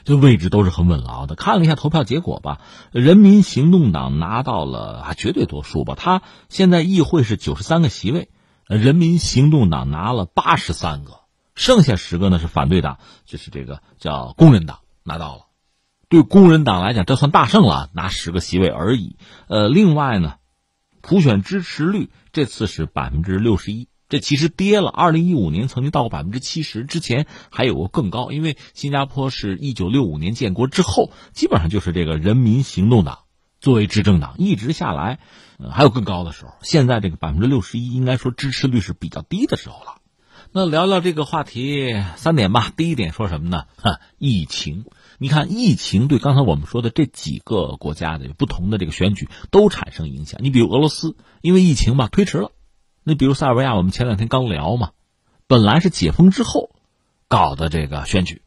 [0.02, 1.34] 这位置都是很稳牢的。
[1.34, 8.30] 看了一下投票结果吧，人民行动党拿到了啊绝对多数吧，他现在议会是九十三个席位，
[8.66, 11.20] 人民行动党拿了八十三个，
[11.54, 15.42] 剩下十个呢是反对党，就是这个叫工人党拿到了。
[16.14, 19.16] 对工人党来讲，这算大胜了，拿十个席位而已。
[19.48, 20.34] 呃，另外呢。
[21.06, 24.88] 普选支持率这次是百分之六十一，这其实跌了。
[24.88, 28.32] 二零一五年曾经到过百分之七十，之前还有过更高。
[28.32, 33.18] 因为新加坡是一九六五年建国之后，基本上就是这个人民行动党
[33.60, 35.18] 作为执政党，一直下来，
[35.70, 36.54] 还有更高的时候。
[36.62, 40.00] 现在这个百分之六十一，应该说支持率是比较低的时候了。
[40.52, 42.72] 那聊聊这个话题三点吧。
[42.74, 43.64] 第一点说什么呢？
[43.76, 44.86] 哈，疫情。
[45.24, 50.38] 你看，疫情对刚才我们说的这几个国家的不同的这个选举都产生影响。
[50.42, 52.50] 你比如俄罗斯，因为疫情嘛推迟了；
[53.04, 54.90] 那比如塞尔维亚，我们前两天刚聊嘛，
[55.46, 56.72] 本来是解封之后
[57.26, 58.42] 搞的这个选举，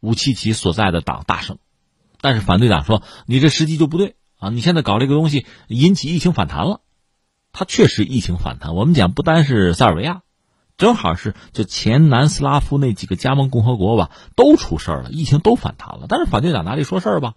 [0.00, 1.58] 武契奇所在的党大胜，
[2.20, 4.48] 但是反对党说你这时机就不对啊！
[4.48, 6.80] 你现在搞这个东西引起疫情反弹了，
[7.52, 8.74] 他确实疫情反弹。
[8.74, 10.22] 我们讲不单是塞尔维亚。
[10.76, 16.06] 正好是就前南斯拉夫那几个加盟共和国吧，都出事了，疫情都反弹了。
[16.08, 17.34] 但是反对党哪里说事儿吧？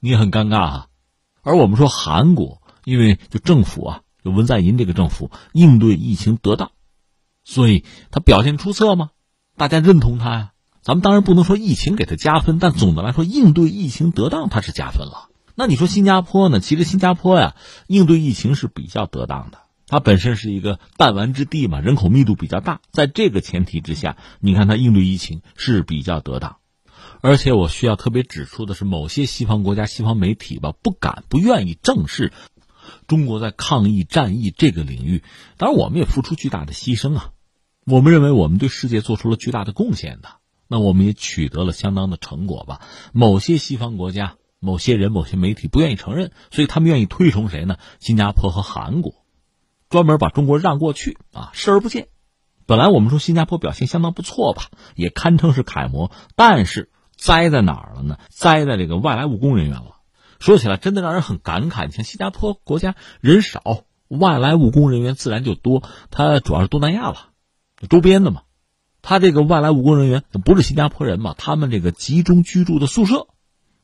[0.00, 0.86] 你也很尴尬啊。
[1.42, 6.72] 而我们说韩国，因为就政府啊，就文在寅这个政府应对疫情得当，
[7.44, 9.10] 所以他表现出色吗？
[9.56, 10.52] 大家认同他呀。
[10.82, 15.30] 咱们当然不能说疫情给他加分，但总的来说应对疫情得当，他是加分了。
[15.54, 16.60] 那你说新加坡呢？
[16.60, 17.54] 其实新加坡呀，
[17.86, 19.58] 应对疫情是比较得当的。
[19.86, 26.56] 它本身是一个弹丸之地嘛，人口密度比较大，在这个前提之下，你看它应对疫情是比较得当。
[27.20, 32.32] 而且我需要特别指出的是，某些西方国家、西方媒体吧，不敢、不愿意正视
[33.06, 35.22] 中国在抗疫战役这个领域。
[35.56, 37.30] 当然，我们也付出巨大的牺牲啊。
[37.84, 40.28] 我们认为我们对世界做出了巨大的贡献的，
[40.66, 42.80] 那我们也取得了相当的成果吧。
[43.12, 47.78] 某些西方国家、某些人、某些媒体不愿意承认，所以他们愿意推崇谁呢？
[48.00, 49.14] 新加坡和韩国。
[49.96, 52.08] 专门把中国让过去啊，视而不见。
[52.66, 58.18] 本来我们说新加坡表现相当不错吧，也堪称是楷模，但是栽在哪儿了呢？
[58.28, 59.96] 栽在这个外来务工人员了。
[60.38, 61.90] 说起来真的让人很感慨。
[61.90, 63.62] 像新加坡国家人少，
[64.08, 65.82] 外来务工人员自然就多。
[66.10, 67.30] 它主要是东南亚了，
[67.88, 68.42] 周边的嘛。
[69.00, 71.34] 他这个外来务工人员不是新加坡人嘛？
[71.38, 73.28] 他们这个集中居住的宿舍。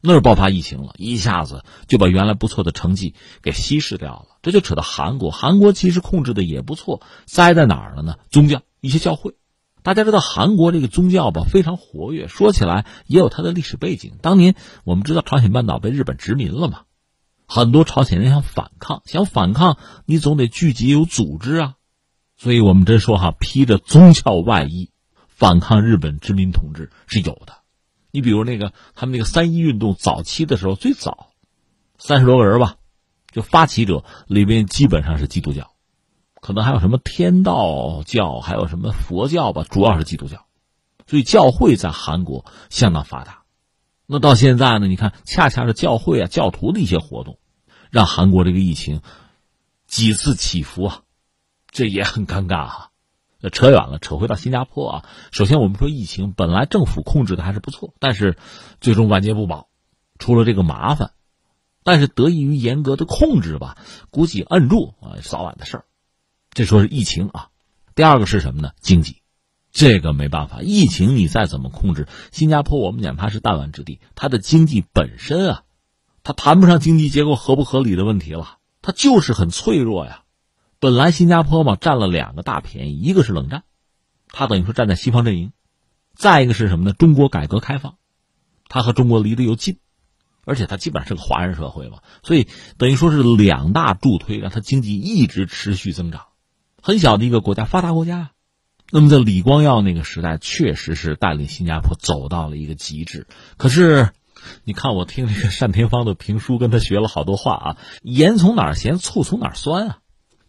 [0.05, 4.37] 那儿爆发疫情了，一下子就把原来不错的成绩给稀释掉了。
[4.43, 8.17] 这就扯到韩国，韩国其实控制的也不错，栽在哪儿了呢？
[8.29, 9.37] 宗教一些教会，
[9.85, 14.15] 大家知道韩国这个宗教吧非常活跃，说起来也有它的历史背景。
[14.21, 16.81] 当年我们知道朝鲜半岛被日本殖民了嘛，
[17.47, 21.75] 很多朝鲜人想反抗，想反抗你总得聚集有组织啊，
[22.37, 24.91] 所以我们真说哈，披着宗教外衣
[25.29, 27.62] 反抗日本殖民统治是有的。
[28.13, 31.31] 你比如那个他们那个三一运动早期的时候，最早
[31.99, 32.77] 三十多个人吧，
[33.33, 35.73] 就发起者里边基本上是基督教，
[36.41, 40.45] 可能还有什么天道教，还有什么佛教吧，主要是基督教，
[41.07, 43.43] 所以教会在韩国相当发达。
[44.07, 47.39] 那到现在呢，你看，恰恰是教会啊、教徒的一些活动，
[47.91, 49.01] 让韩国这个疫情
[49.87, 51.01] 几次起伏啊，
[51.71, 52.92] 这也很尴尬哈。
[53.51, 55.05] 扯远了，扯回到新加坡啊。
[55.31, 58.37] 首先，我们说疫情本来政府控制的还是不错，但是
[58.81, 59.69] 最终万劫不保，
[60.19, 61.13] 出了这个麻烦。
[61.85, 63.77] 但是得益于严格的控制吧，
[64.11, 65.85] 估计摁住啊，早晚的事儿。
[66.53, 67.49] 这说是疫情啊。
[67.95, 68.71] 第二个是什么呢？
[68.81, 69.17] 经济，
[69.73, 75.63] 这个没办法，疫情你再怎么控制，新加坡我们讲它是弹丸之地，它的经济本身啊，
[76.23, 80.22] 它谈不上经济结构合不合理的问题了，它就是很脆弱呀。
[80.83, 83.63] 本来新加坡嘛占了两个大便宜，一个是冷战，
[84.33, 85.51] 他等于说站在西方阵营；
[86.17, 86.93] 再一个是什么呢？
[86.93, 87.99] 中国改革开放，
[88.67, 89.79] 他和中国离得又近，
[90.45, 96.23] 而且他基本上是个华人社会嘛，所以等于说是两大助推，让他经济一直持续增长。
[96.83, 98.33] 很小的一个国家，发达国家。
[98.91, 103.29] 那么在李光耀那个时代，确实是带领新加坡走到了一个极致。
[103.57, 104.11] 可是，
[104.65, 109.99] 你看我听这个单田芳的评书，跟他学了好多话啊，盐从哪儿咸，醋从哪儿酸啊。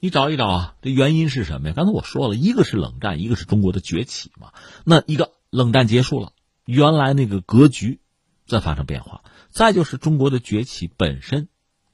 [0.04, 1.74] 你找一找啊，这原因是什么呀？
[1.74, 4.52] 刚才我说了一个是冷战，一个是中国的崛起嘛。
[4.84, 6.34] 那一个冷战结束了，
[6.66, 8.02] 原来那个格局
[8.46, 11.48] 在发生变化；再就是中国的崛起本身，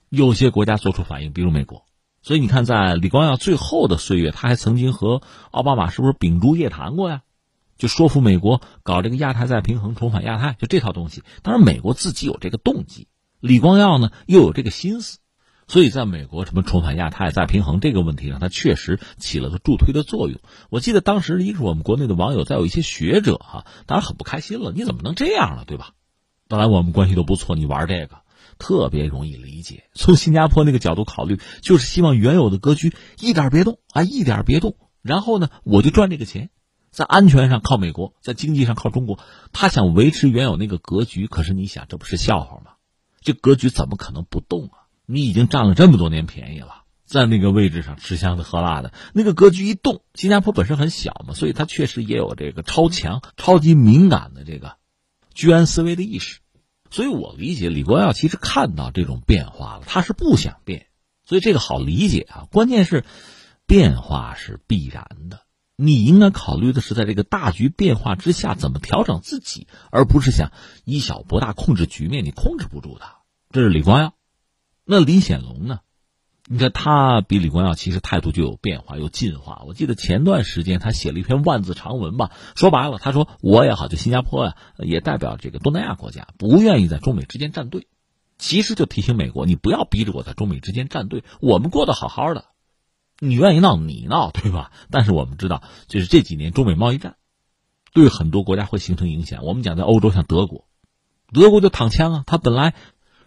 [0.09, 1.85] 有些国家做出反应，比如美国。
[2.23, 7.21] 所以你看，在李光耀最后的岁月，他还曾经和奥巴马是不是秉烛夜谈过呀？
[7.77, 11.21] 就说服美国搞这个亚太再平衡，重返亚太，就这套东西。
[11.43, 13.07] 当然，美国自己有这个动机，
[13.39, 15.19] 李光耀呢又有这个心思。
[15.69, 20.39] 所以，在美国什么重返亚太再平衡这个问题上，它确实起了个助推的作用。
[20.71, 24.73] 我记得当时，一个是我们国内的网友，再有一些学者哈，当然很不开心了。
[24.75, 25.91] 你怎么能这样了，对吧？
[26.47, 28.21] 当然我们关系都不错，你玩这个
[28.57, 29.83] 特别容易理解。
[29.93, 34.75] 从新加坡那个角度考虑，就是希望原有的格局一点别动啊，一点别动。
[35.03, 36.49] 然后呢，我就赚这个钱，
[36.89, 39.19] 在安全上靠美国，在经济上靠中国。
[39.53, 42.71] 他想维持原有那个格局，可是你想，这不是笑话吗？
[43.21, 44.78] 这格局怎么可能不动啊？
[45.11, 54.75] 你已经占了这么多年便宜了，在那个位置上吃香的喝辣的，那个格局一动，新加坡本身很小嘛，所以它确实也有这个超强、超级敏感的这个
[55.33, 56.41] 居安思危的意识。
[56.91, 60.85] 所以我理解李光耀其实看到这种变化了，他是不想变，
[61.25, 62.47] 所以这个好理解啊。
[62.51, 63.03] 关键是
[63.65, 65.41] 变化是必然的，
[65.75, 70.51] 你应该考虑的是在这个大局变化之下怎么调整自己，而不是想
[70.85, 73.05] 以小博大控制局面，你控制不住的。
[73.51, 74.13] 这是李光耀。
[74.91, 75.81] 那李显龙呢？
[76.47, 79.61] 你看他比李光耀其实态度就有变化，有进化。
[79.67, 87.85] 我记得前段时间他写了一篇万字长文吧，说白了，他说我也好，就新加坡呀，也代表这个东南亚国家，不愿意在中美之间站队。
[88.39, 92.45] 其实就提醒美国，你不要逼着我在中美之间站队，我们过得好好的，
[93.19, 94.71] 你愿意闹你闹，对吧？
[94.89, 97.17] 但是我们知道，就是这几年中美贸易战，
[97.93, 99.45] 对很多国家会形成影响。
[99.45, 100.65] 我们讲在欧洲，像德国，
[101.31, 102.73] 德国就躺枪啊，他本来。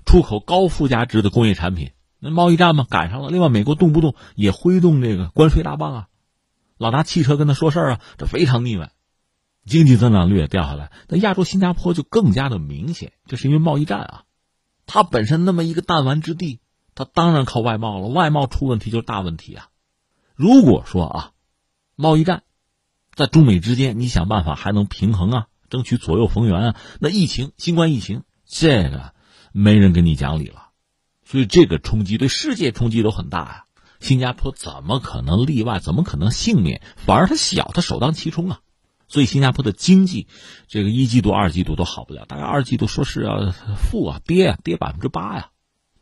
[0.05, 3.31] 出口高附加值的工业产品，那贸易战嘛赶上了。
[3.31, 6.09] 另外，美国动不动也挥动这个关税大棒啊，
[6.77, 8.93] 老拿汽车跟他说事儿啊，这非常腻歪，
[9.65, 10.91] 经济增长率也掉下来。
[11.09, 14.23] 那亚洲新加坡就更加的明显，这是因为贸易战啊，
[14.87, 16.61] 它本身那么一个弹丸之地，
[16.95, 18.09] 它当然靠外贸了。
[18.09, 19.69] 外贸出问题就是大问题啊。
[20.35, 21.31] 如果说啊，
[21.97, 22.43] 贸易战
[23.15, 29.15] 在中美之间，你想办法还能平衡啊，争取左右逢源啊，那疫情，新冠疫情这个。
[29.53, 30.71] 没人跟你讲理了，
[31.25, 33.65] 所以这个冲击对世界冲击都很大呀。
[34.01, 35.79] 新加坡怎么可能例外？
[35.79, 36.83] 怎么可能幸免？
[36.97, 38.61] 反而它小，它首当其冲啊。
[39.07, 40.27] 所以新加坡的经济，
[40.67, 45.51] 这个一季度、二季度都好不了，大概二季度说是要负啊，跌啊，跌百分之八呀。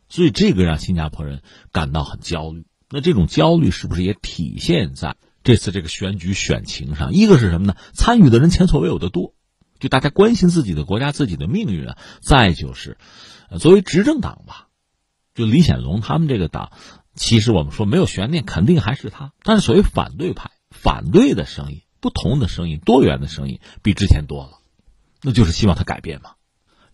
[0.09, 2.65] 所以这个让新加坡人感到很焦虑。
[2.89, 7.13] 那这种焦虑是不是也体现在这次这个选举选情上？
[7.13, 7.77] 一个是什么呢？
[7.93, 9.35] 参与的人前所未有的多，
[9.79, 11.99] 就大家关心自己的国家、自己的命运啊。
[12.23, 12.97] 再就是。
[13.59, 14.69] 作为执政党吧，
[15.35, 16.73] 就李显龙他们这个党，
[17.15, 19.33] 其实我们说没有悬念，肯定还是他。
[19.43, 24.61] 但是所谓反对派，反对的声音、不同的声音、多元的声音比之前多了，
[25.23, 26.33] 那就是希望他改变嘛。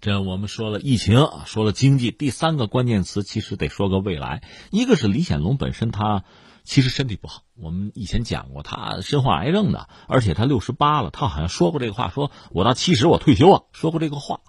[0.01, 4.43] 这我们说了疫情，说了经济，第三个关键词其实得说个未来。
[4.71, 6.25] 一个是李显龙本身他
[6.65, 14.41] 其实身体不好，我们以前讲过，他身患癌症的，而且他六十八了，他好像说过这个话，说我到七十我退休啊，说过这个话，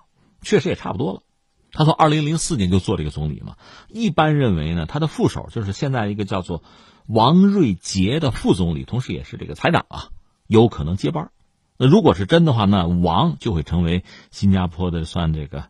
[0.41, 1.24] 确实也差不多了。
[1.72, 3.56] 他从二零零四年就做这个总理嘛，
[3.90, 6.64] 一般认为呢，他的副手就是现在一个叫做
[7.08, 10.10] 王瑞杰的副总理，同时也是这个财长啊，
[10.48, 11.32] 有可能接班。
[11.78, 15.70] 那如果是真的话，那王就会成为新加坡的算这个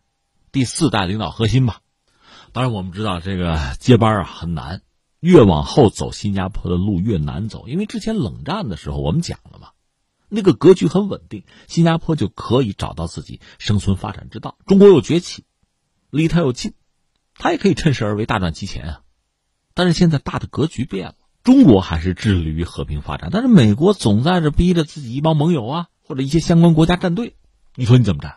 [0.52, 1.80] 第四代领导核心吧。
[2.52, 4.80] 当然，我们知道这个接班啊很难，
[5.20, 7.68] 越往后走，新加坡的路越难走。
[7.68, 9.68] 因为之前冷战的时候我们讲了嘛，
[10.30, 14.56] 那个格局很稳定，新加坡就可以找到自己生存发展之道。
[14.66, 15.44] 中国又崛起，
[16.10, 16.74] 离他又近，
[17.34, 19.00] 他也可以趁势而为，大赚其钱啊。
[19.74, 27.36] 但是现在大的格局变了，中国还是致力于和平发展，但是美国总在这逼着自己一帮盟友啊，或者一些相关国家站队。
[27.74, 28.36] 你说你怎么站？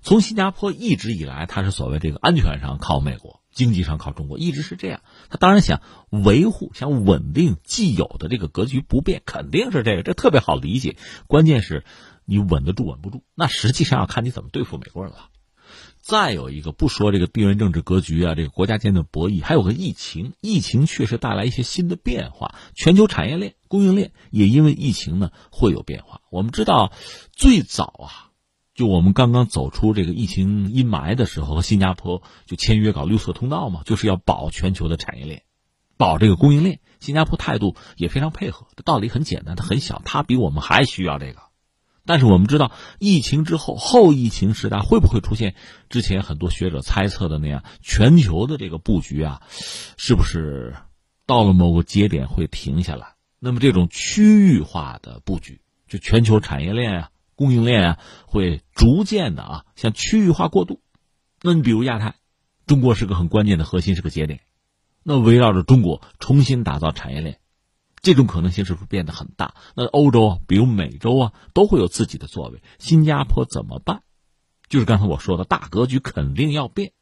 [0.00, 5.00] 从新加坡一直以来，它是所谓这个安全上靠美国，经济上靠中国，一直是这样。
[5.30, 10.96] 他当然想维护、想稳定既有的这个格局不变，肯定是这个，这特别好理解。
[11.28, 11.84] 关键是，
[12.24, 15.28] 你稳得住稳不住，那实际上要看你怎么对付美国人了。
[16.02, 26.20] 再有一个，不说这个地缘政治格局啊，这个国家间的博弈，还有个疫情，疫情确实带来一些新的变化，全球产业链、供应链也因为疫情呢会有变化。
[26.28, 26.92] 我们知道，
[27.32, 28.28] 最早啊。
[28.74, 35.42] 就我们刚刚走出这个疫情阴霾的时候，和新加坡就签约搞绿色通道嘛，就是要保全球的产业链，
[35.96, 36.80] 保这个供应链。
[36.98, 41.51] 新加坡态度也非常配合，这道理很简单，它很小，它比我们还需要这个。
[42.04, 45.54] 但是我们知道，疫情之后后疫情时代会不会出现
[45.88, 49.42] 之前很多学者猜测的那样，全球的这个布局啊，
[49.96, 50.74] 是不是
[51.26, 53.14] 到了某个节点会停下来？
[53.38, 57.08] 那么这种区域化的布局，就全球产业链啊。
[57.34, 60.80] 供应链啊，会逐渐的啊，向区域化过渡。
[61.40, 62.14] 那你比如亚太，
[62.66, 64.40] 中国是个很关键的核心，是个节点。
[65.02, 67.40] 那围绕着中国重新打造产业链，
[68.02, 69.54] 这种可能性是不是变得很大？
[69.74, 72.60] 那欧洲，比如美洲啊，都会有自己的作为。
[72.78, 74.02] 新加坡怎么办？
[74.68, 76.92] 就是刚才我说的大格局肯定要变，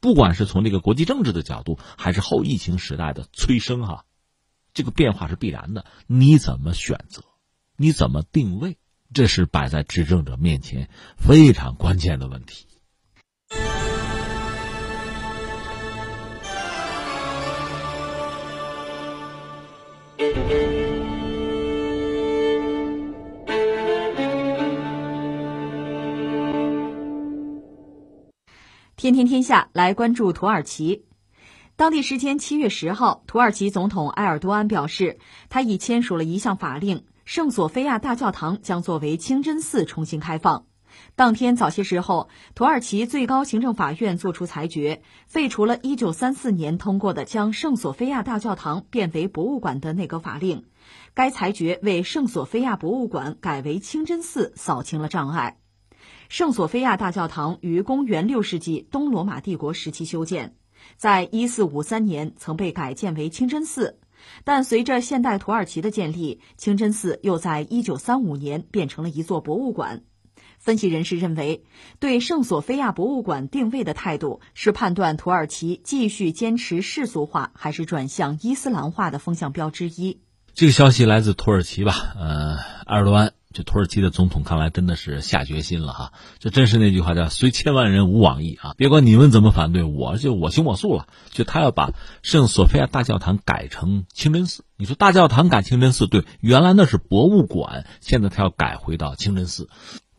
[0.00, 4.04] 不管是从这个国际政治的角度，还是后疫情时代的催生哈，
[4.74, 5.86] 这个变化是必然的。
[6.06, 7.22] 你怎么选择？
[7.76, 8.76] 你怎么定位？
[9.14, 12.66] 这是摆在执政者面前非常关键的问题。
[28.96, 31.06] 天天天下来关注土耳其。
[31.74, 37.06] 当地时间七月十号，土耳其总统埃尔多安表示，他已签署了一项法令。
[37.24, 40.66] 圣索菲亚大教堂将作为清真寺重新开放。
[41.20, 50.64] 当天早些时候，土耳其最高行政法院作出裁决，废除了1934年通过的将圣索菲亚大教堂变为博物馆的内阁法令。
[51.12, 55.58] 该裁决为圣索菲亚博物馆改为清真寺扫清了障碍。
[56.30, 60.56] 圣索菲亚大教堂于公元6世纪东罗马帝国时期修建，
[60.96, 64.00] 在1453年曾被改建为清真寺。
[64.44, 70.04] 但随着现代土耳其的建立，清真寺又在一九三五年变成了一座博物馆。
[70.60, 71.64] 分析人士认为，
[71.98, 80.20] 对圣索菲亚博物馆定位的态度是判断土耳其继续坚持世俗化还是转向伊斯兰化的风向标之一。
[80.52, 81.94] 这个消息来自土耳其吧？
[82.16, 83.32] 呃，埃尔多安。
[83.52, 88.74] 这土耳其的总统看来真的是下决心了哈，这真是那句话叫“虽千万人吾往矣”啊！
[88.76, 91.08] 别管你们怎么反对，我就我行我素了。
[91.30, 91.90] 就他要把
[92.22, 94.64] 圣索菲亚大教堂改成清真寺。
[94.76, 99.68] 你说大教堂改清真寺，对，原来那是博物馆，现在他要改回到清真寺。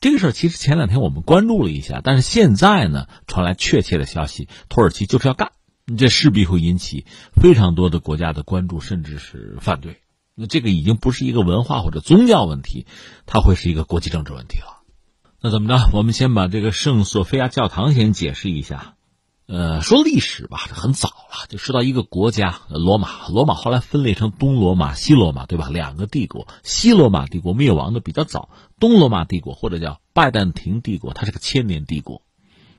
[0.01, 5.51] 这个事儿其实前两天我们关注了一下，但是现在呢传来确切的消息，土耳其就是要干，
[5.95, 7.05] 这势必会引起
[7.39, 9.97] 非常多的国家的关注，甚至是反对。
[10.33, 12.87] 那这个已经不是一个文化或者宗教问题，
[13.27, 14.81] 它会是一个国际政治问题了。
[15.39, 15.89] 那怎么着？
[15.93, 18.95] 我们先把这个圣索菲亚教堂先解释一下。
[19.53, 23.27] 呃，说历史吧，很早了，就说到一个国家罗马。
[23.27, 25.67] 罗马后来分裂成东罗马、西罗马，对吧？
[25.69, 26.47] 两个帝国。
[26.63, 28.47] 西罗马帝国灭亡的比较早，
[28.79, 32.21] 东罗马帝国或者叫拜占庭帝国，它是个千年帝国，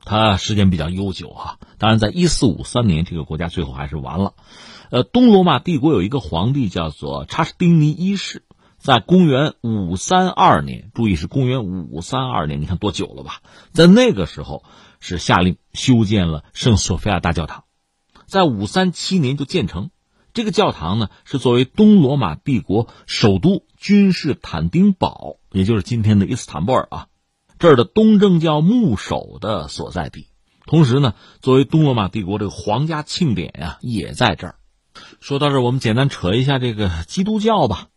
[0.03, 1.59] 它时间比较悠久哈。
[1.77, 4.33] 当然，在一四五三年，这个国家最后还是完了。
[4.89, 8.41] 呃，东罗马帝国有一个皇帝叫做查士丁尼一世，
[8.79, 13.41] 在公元五三二年，注意是公元五三二年，你看多久了吧？
[13.73, 14.63] 在那个时候
[15.03, 17.65] 是下令修建了圣索菲亚大教堂，
[18.25, 19.89] 在五三七年就建成。
[20.33, 27.07] 这个教堂呢，是作为东罗马帝国首都君士坦丁堡，也就是今天的伊斯坦布尔啊，
[27.59, 30.27] 这儿的东正教牧首的所在地。
[30.65, 34.55] 同时呢，作为东罗马帝国这个皇家庆典呀，也在这儿。
[35.19, 37.89] 说到这儿，我们简单扯一下这个基督教吧。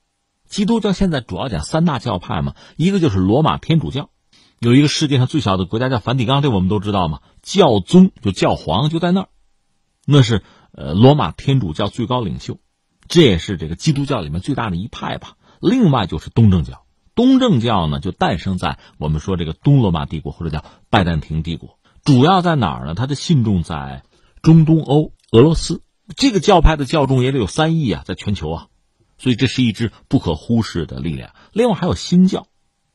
[0.49, 4.11] 基督教现在主要讲三大教派嘛，一个就是罗马天主教，
[4.59, 7.21] 有一个世界上最小的国家叫梵蒂冈，这我们都知道嘛。
[7.43, 9.29] 教宗就教皇就在那儿，
[10.07, 10.43] 那是
[10.73, 12.59] 呃罗马天主教最高领袖，
[13.09, 15.37] 这也是这个基督教里面最大的一派吧。
[15.61, 16.85] 另外就是东正教，
[17.15, 22.95] 东正教呢就诞生在我们说这个东罗马帝国或者叫拜占庭帝国，主要在哪儿呢？
[22.95, 24.03] 它的信众在。
[24.43, 25.83] 中东欧、俄罗斯。
[26.15, 28.67] 这个教派的教众也得有三亿啊，在全球啊，
[29.19, 31.33] 所以这是一支不可忽视的力量。
[31.53, 32.47] 另外还有新教，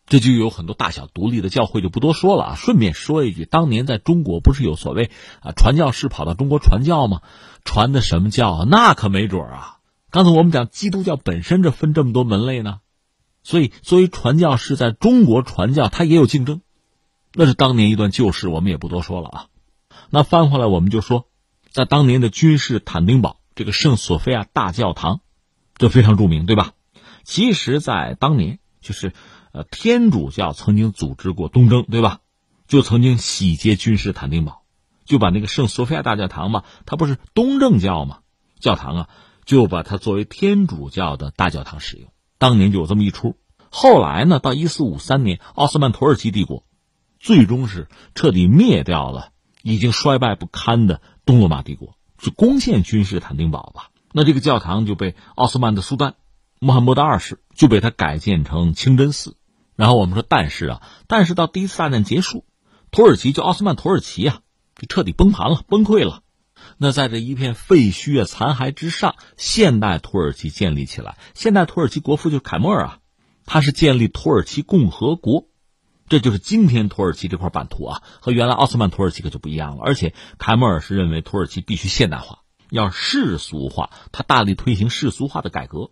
[0.05, 2.55] 这就有很多大小独立的教会，就不多说了啊。
[2.55, 7.21] 顺便说一句，当年在中国不是有所谓啊传教士跑到中国传教吗？
[7.63, 8.65] 传的什么教啊？
[8.69, 9.77] 那可没准啊。
[10.09, 12.79] 刚才我们讲基督教本身这分这么多门类呢，
[13.43, 16.61] 所以作为传教士在中国传教，他也有竞争，
[17.33, 19.45] 那是当年一段旧事，我们也不多说了啊。
[20.09, 21.27] 那翻回来我们就说。
[21.69, 25.21] 在当年的君士坦丁堡这个圣索菲亚大教堂，
[25.77, 26.73] 这非常著名，对吧？
[27.23, 29.13] 其实，在当年，就是
[29.51, 32.19] 呃，天主教曾经组织过东征，对吧？
[32.67, 34.63] 就曾经洗劫君士坦丁堡，
[35.03, 38.19] 就把那个圣索菲亚大教堂嘛，它不是东正教嘛，
[38.59, 39.09] 教堂啊，
[39.43, 42.09] 就把它作为天主教的大教堂使用。
[42.37, 43.35] 当年就有这么一出。
[43.69, 46.63] 后来呢，到一四五三年，奥斯曼土耳其帝国
[47.19, 49.31] 最终是彻底灭掉了
[49.61, 51.01] 已经衰败不堪的。
[51.25, 53.91] 东罗马帝国是攻陷君士坦丁堡吧？
[54.13, 56.15] 那这个教堂就被奥斯曼的苏丹
[56.59, 59.35] 穆罕默德二世就被他改建成清真寺。
[59.81, 62.45] 然后我们说，但是啊，但是到第一次大战结束，
[62.91, 64.41] 土耳其就奥斯曼土耳其啊，
[64.75, 66.21] 就彻底崩盘了，崩溃了。
[66.77, 71.17] 那在这一片废墟啊、残骸之上，现代土耳其建立起来。
[71.33, 72.99] 现代土耳其国父就是凯末尔啊，
[73.43, 75.47] 他是建立土耳其共和国。
[76.07, 79.83] 这就是今天土耳其这块版图啊，和原来奥斯曼土耳其可就不一样了。
[79.83, 85.89] 而且凯末尔是认为土耳其必须现代化，要世俗化，他大力推行世俗化的改革。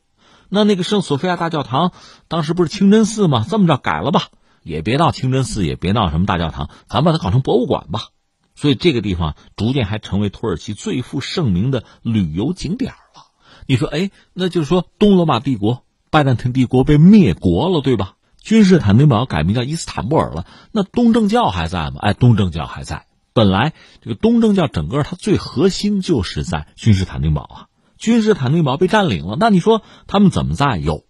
[0.49, 1.91] 那那个圣索菲亚大教堂
[2.27, 3.45] 当时不是清真寺吗？
[3.47, 4.29] 这么着改了吧，
[4.63, 8.09] 也别闹清真寺，也别闹什么大教堂，咱把它搞成博物馆吧。
[8.55, 13.27] 所以这个地方逐渐还成为土耳其最负盛名的旅游景点了。
[13.67, 18.15] 你说，哎，那就是说东罗马帝国、拜占庭帝国被灭国了，对吧？
[18.41, 21.99] 君士坦丁堡改名叫伊斯坦布尔了，那东正教还在吗？
[22.01, 23.05] 哎，东正教还在。
[23.31, 27.68] 本来这个东正教整个它最核心就是在君士坦丁堡啊。
[27.99, 30.77] 君士坦丁堡被占领了，那你说他们怎么在？
[30.77, 31.05] 有，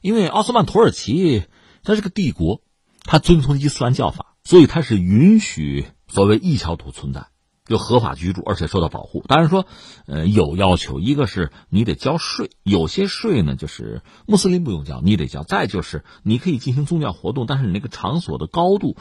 [0.00, 1.44] 因为奥斯曼土耳其
[1.84, 2.62] 它是个帝国，
[3.04, 7.26] 它遵从伊斯兰教法，所以它是允许所谓异教徒存在。
[7.66, 9.24] 就合法居住，而且受到保护。
[9.26, 9.66] 当然说，
[10.06, 15.44] 呃，有要求，一个是你得交税，有些税呢就是穆斯林不用交，你得交。
[15.44, 18.98] 再就是你可以进行宗教活动，但是你那个场所的高度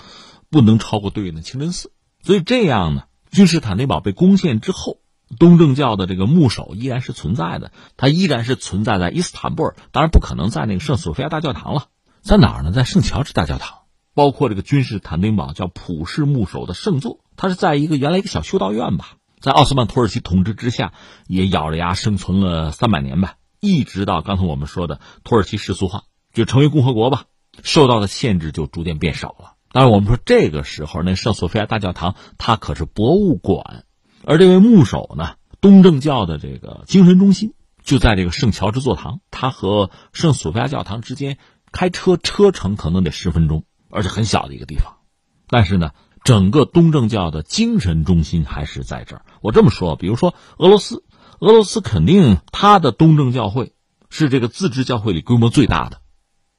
[0.49, 1.91] 不能超过对应的清真寺。
[2.21, 4.99] 所以这样呢，君士坦丁堡被攻陷之后，
[5.33, 11.87] 东正教的这个牧首依然是存在的，它依然是存在在伊斯坦布尔，当然不可能在那个圣索菲亚大教堂了，
[12.21, 12.71] 在哪儿呢？
[12.71, 13.79] 在圣乔治大教堂。
[14.15, 20.93] 包括这个君士坦丁堡叫普世牧首的圣座，它是在一个原来一个小修道院吧，在奥斯曼土耳其统治之下，
[21.25, 27.23] 也咬着牙生存了三百年吧，一直到刚才我们说的土耳其世俗化，就成为共和国吧，
[27.63, 29.53] 受到的限制就逐渐变少了。
[29.71, 33.85] 当然，我们说这个时候那圣索菲亚大教堂它可是博物馆，
[34.25, 37.53] 而这位牧首呢，东正教的这个精神中心
[37.83, 41.37] 就在这个圣乔治座堂，它和圣索菲亚教堂之间
[41.71, 43.65] 开车车程可能得十分钟。
[43.95, 44.97] 而且很小的一个地方，
[45.47, 45.91] 但是呢，
[46.23, 49.25] 整个东正教的精神中心还是在这儿。
[49.41, 51.03] 我这么说，比如说俄罗斯，
[51.37, 53.73] 俄罗斯肯定它的东正教会
[54.09, 56.01] 是这个自治教会里规模最大的，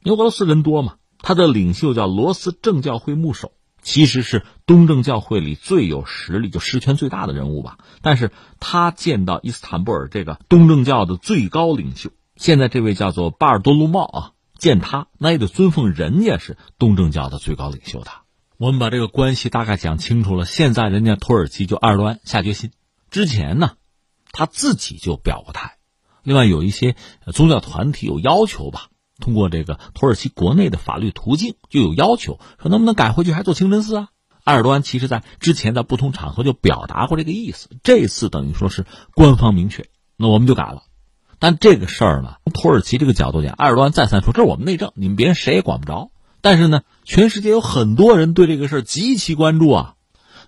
[0.05, 0.95] 因为俄罗斯人多嘛。
[1.19, 3.51] 他的领袖叫罗斯正教会牧首，
[3.85, 7.79] 其实是东正教会里最有实力、就实权最大的人物吧。
[8.03, 14.31] 但是他见到伊斯坦布尔这个东正教的最高领袖，现在这位叫做巴尔多鲁茂啊。
[14.57, 18.11] 见他，那也得尊奉人家是东正教的最高领袖的。
[18.57, 20.47] 我们把这个关系大概讲清楚了。
[20.47, 22.71] 现在人家土耳其就埃尔多安下决心，
[23.11, 23.73] 之前呢，
[24.31, 25.77] 他自己就表过态。
[26.23, 26.95] 另外有一些
[27.35, 28.87] 宗教团体有要求吧，
[29.21, 34.09] 通过这个土耳其国内的法律途径就有要求，说能不能改回去还做清真寺啊？
[34.45, 38.85] 埃尔多安其实在之前在不同场合就表达过这个意思，这次等于说是
[39.15, 39.87] 官方明确，
[40.17, 40.83] 那我们就改了。
[41.39, 46.11] 但这个事儿呢，从土耳其这个角度讲，埃尔多安再三说这是我们内政，你们别人谁也管不着。
[46.41, 49.95] 但是呢，全世界有很多人对这个事儿极其关注啊。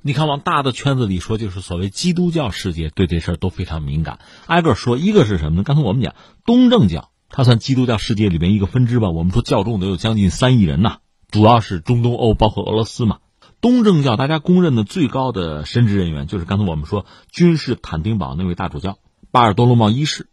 [0.02, 4.20] 你看，往大的圈子里说，就是所谓基督教世界对这事儿都非常敏感。
[4.46, 5.62] 挨个说，一个是什么呢？
[5.64, 6.14] 刚才我们讲
[6.44, 9.10] 东正教，它算基督教世界里面一个分支吧。
[9.10, 10.98] 我们说教众得有将近三亿人呐，
[11.30, 13.18] 主要是中东欧，包括俄罗斯嘛。
[13.60, 18.98] 东正教大家公认的最高的神职人员，就是刚才我们说君士坦丁堡那位大主教
[19.30, 20.28] 巴尔多罗茂一世。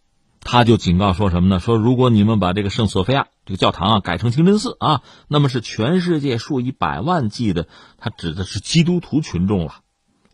[0.45, 1.61] 他就警告说什么呢？
[1.61, 9.75] 说如果你们把这个圣索菲亚这个教堂啊改成清真寺啊，那么是全世界数以百万计的，他指的是基督徒群众了，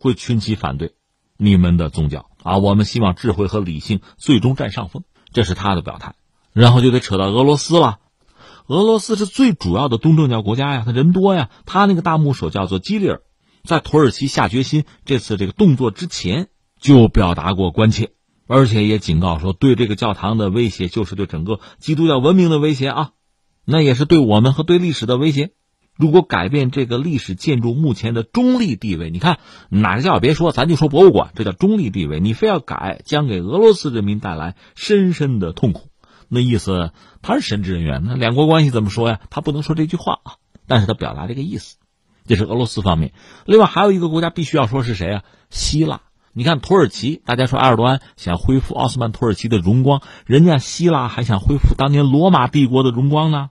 [0.00, 0.94] 会群起反对
[1.36, 2.58] 你们的宗教啊。
[2.58, 6.16] 我们希望智慧和理性最终占上风，这是他的表态。
[6.52, 7.98] 然后就得扯到俄罗斯了，
[8.66, 11.50] 俄罗斯是最主要的东正教国家呀，他人多呀。
[11.66, 13.20] 他那个大牧首叫做基里尔，
[13.64, 16.48] 在土耳其下决心这次这个动作之前。
[16.82, 18.12] 就表达过关切，
[18.46, 23.10] 而且也警告说，对这个教堂的威胁就是对整个基督教文明的威胁啊，
[23.66, 25.50] 那也是对我们和对历史的威胁。
[25.94, 32.18] 如果改变这个历史建筑目前的中立地位，你看哪个教别说，咱就说博物馆，这叫中立地位。
[32.18, 35.89] 你非要改，将给俄罗斯人民带来深深的痛苦。
[36.32, 39.20] 那意思他是神职人员，那两国关系怎么说呀？
[39.28, 40.32] 他不能说这句话啊，
[40.66, 41.76] 但是他表达这个意思。
[42.26, 43.12] 这是俄罗斯方面。
[43.44, 45.24] 另外还有一个国家必须要说是谁啊？
[45.50, 46.02] 希腊。
[46.32, 53.50] 你看土耳其，大家说埃尔多安想恢复奥斯曼土耳其的荣光，人家希腊还想恢复当年罗马帝国的荣光呢。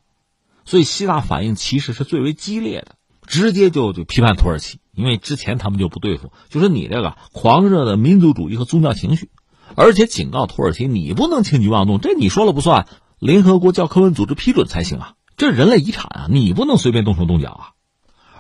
[0.63, 2.95] 所以希腊反应其实是最为激烈的，
[3.27, 9.30] 直接就就批判土耳其，因为之前他们就不对付，就是你这个狂热的民族主义和宗教情绪，
[9.76, 12.88] 而且警告土耳其你不能轻举妄动，这你说了不算，
[13.20, 17.63] 联合国教科文组织批准才行啊，这人类遗产啊，你不能随便动手动脚啊，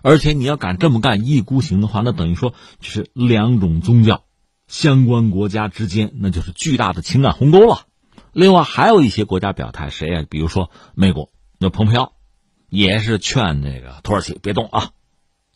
[0.01, 4.23] 而且你要敢这么干一意孤行的话，那等于说就是两种宗教
[4.67, 7.87] 相关国家之间那就是巨大的情感鸿沟了。
[8.31, 10.25] 另外还有一些国家表态，谁呀？
[10.29, 12.13] 比如说美国，那蓬佩奥。
[12.71, 14.91] 也是劝那个土耳其别动啊，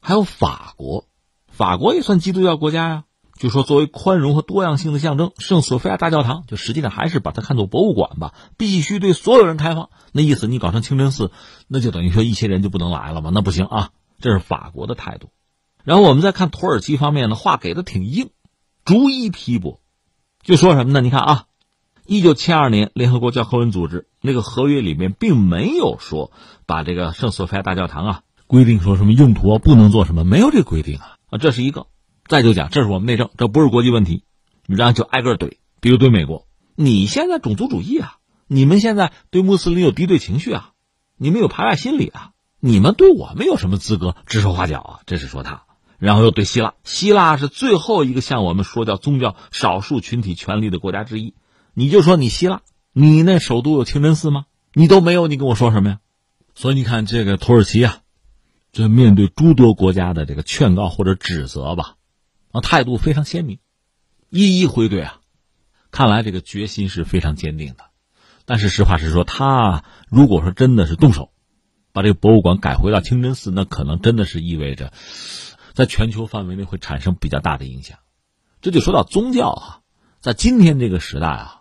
[0.01, 1.05] 还有法国，
[1.47, 3.03] 法国也算基督教国家呀。
[3.43, 9.89] 就说作为宽容和多样性的象征，圣索菲亚大教堂就实际上还是把它看作博物馆吧，必须对所有人开放。
[10.13, 11.29] 那意思你搞成清真寺，
[11.67, 13.31] 那就等于说一些人就不能来了嘛？
[13.33, 13.89] 那不行啊，
[14.21, 15.27] 这是法国的态度。
[15.83, 18.29] 然后我们再看土耳其方面的话给的挺硬，
[18.85, 19.81] 逐一批驳，
[20.41, 21.01] 就说什么呢？
[21.01, 21.45] 你看啊。
[22.05, 26.31] 一九七二年，联合国教科文组织那个合约里面并没有说
[26.65, 31.87] 把这个圣索菲亚大教堂啊规定说什么用途啊不能做什么，没有这个规定啊啊，这是一个。
[32.27, 34.23] 再就讲，这是我们内政，这不是国际问题，
[34.67, 38.17] 然后就挨个怼，比如怼美国，你现在种族主义啊，
[38.47, 40.71] 你们现在对穆斯林有敌对情绪啊，
[41.17, 44.99] 你们有排外心理啊，你们对我们有什么资格指手画脚啊？
[45.05, 45.63] 这是说他，
[45.99, 51.33] 然后又对希腊，希腊是最后一个向我们说叫宗教少数群体权利的国家之一。
[51.73, 52.61] 你就说你希腊，
[52.93, 54.45] 你那首都有清真寺吗？
[54.73, 55.99] 你都没有，你跟我说什么呀？
[56.55, 57.97] 所以你看这个土耳其啊，
[58.71, 61.95] 这面对诸多国家的这个劝告或者指责吧，
[62.53, 63.59] 啊，态度非常鲜明，
[64.29, 65.19] 一一回怼啊。
[65.91, 67.85] 看来这个决心是非常坚定的。
[68.45, 71.31] 但是实话实说，他如果说真的是动手，
[71.91, 74.93] 把这个博物馆改回到清真寺，那可能真的是意味着，
[75.73, 77.97] 在全球范围内会产生比较大的影响。
[78.61, 79.79] 这就说到宗教啊，
[80.21, 81.59] 在今天这个时代啊。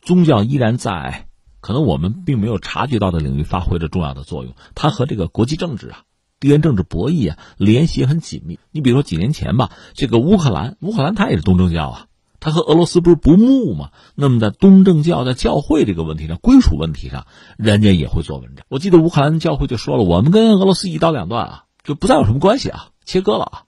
[0.00, 1.28] 宗教依然在
[1.60, 4.56] 可能我们并没有察觉到的领域发挥着重要的作用。
[4.74, 6.02] 它和这个国际政治啊、
[6.42, 8.58] 地缘政治博弈啊联系很紧密。
[8.72, 12.06] 你比如说几年前吧，这个乌克兰，乌克兰它也是东正教啊，
[12.40, 13.90] 它和俄罗斯不是不睦吗？
[14.16, 17.26] 那么在东正教在教会这个问题上、归属问题上，
[17.56, 18.66] 人家也会做文章。
[18.68, 23.62] 我记得乌克兰教会就说了，我们跟俄罗斯一刀两断啊，就不再有什么关系啊，切割了啊。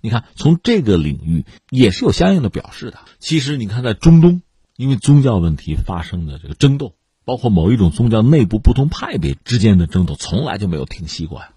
[0.00, 3.00] 你看，从这个领域也是有相应的表示的。
[3.18, 4.40] 其实你看，在中东。
[4.76, 6.94] 因为宗教问题发生的这个争斗，
[7.26, 11.50] 包括某一种宗教内部不同派别之间的争斗，从来就没有停息过呀。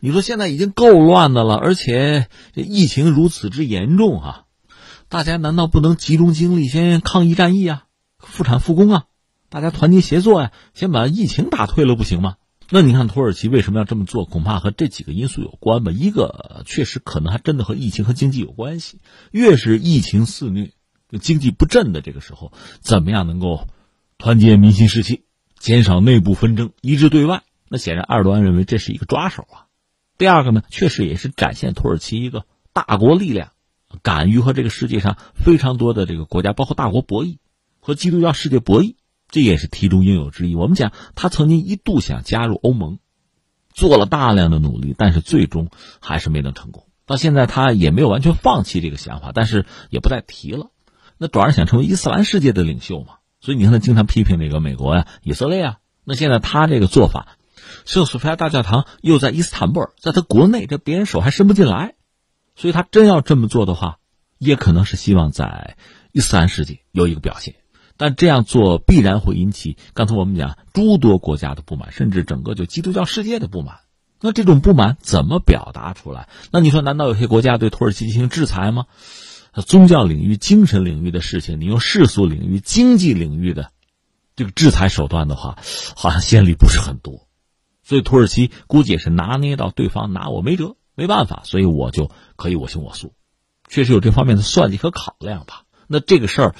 [0.00, 4.44] 你说现在已经够乱的了，而且这疫情如此之严重啊，
[5.08, 7.84] 大家难道不能集中精力先抗疫战役啊，
[8.18, 9.04] 复产复工啊？
[9.48, 12.36] 大家团结协作呀，先把疫情打退了不行吗？
[12.70, 14.26] 那你看土耳其为什么要这么做？
[14.26, 15.90] 恐怕和这几个因素有关吧。
[15.90, 18.98] 一个确实可能还真的和疫情和经济有关系，
[19.30, 20.72] 越是疫情肆虐。
[21.18, 23.66] 经济不振的这个时候，怎么样能够
[24.18, 25.24] 团结民心士气，
[25.58, 27.42] 减少内部纷争，一致对外？
[27.70, 29.67] 那显然，埃尔多安认为这是一个抓手啊。
[30.18, 33.52] 第二个呢，确实也是展现土耳其一个大国力量，
[34.02, 37.38] 敢于和这个世界上非常多的这个国家，包括大国博弈，
[37.78, 38.96] 和基督教世界博弈，
[39.28, 40.56] 这也是题中应有之意。
[40.56, 42.98] 我们讲，他曾经一度想加入欧盟，
[43.72, 46.86] 做了大量的努力，但是最终还是没能成功。
[47.06, 50.70] 到现在，他也没有完全放弃这个想法，但是也不再提了。
[51.16, 55.78] 那转而想成为伊斯兰世界的领袖嘛，所以你看他经常批评那个美国呀、以色列啊。
[56.04, 57.37] 那现在他这个做法，
[57.84, 61.94] 圣索菲亚大教堂又在伊斯坦布尔，在他国内，这别人手还伸不进来，
[62.56, 63.98] 所以他真要这么做的话，
[64.38, 65.76] 也可能是希望在
[66.12, 67.54] 伊斯兰世界有一个表现。
[67.96, 73.80] 但这样做必然会引起刚才我们讲诸多国家的不满，甚至整个就基督教世界的不满。
[74.20, 76.28] 那这种不满怎么表达出来？
[76.50, 78.86] 那你说，难道有些国家对土耳其进行制裁吗？
[79.66, 83.70] 宗教领域、精神领域的事情，你用世俗领域、经济领域的
[84.36, 85.58] 这个制裁手段的话，
[85.96, 87.27] 好像先例不是很多。
[87.88, 93.14] 所以土耳其估计也是拿捏到对方拿我没辙，没办法，所以我就可以我行我素，
[93.66, 95.62] 确实有这方面的算计和考量吧。
[95.86, 96.54] 那这个事儿，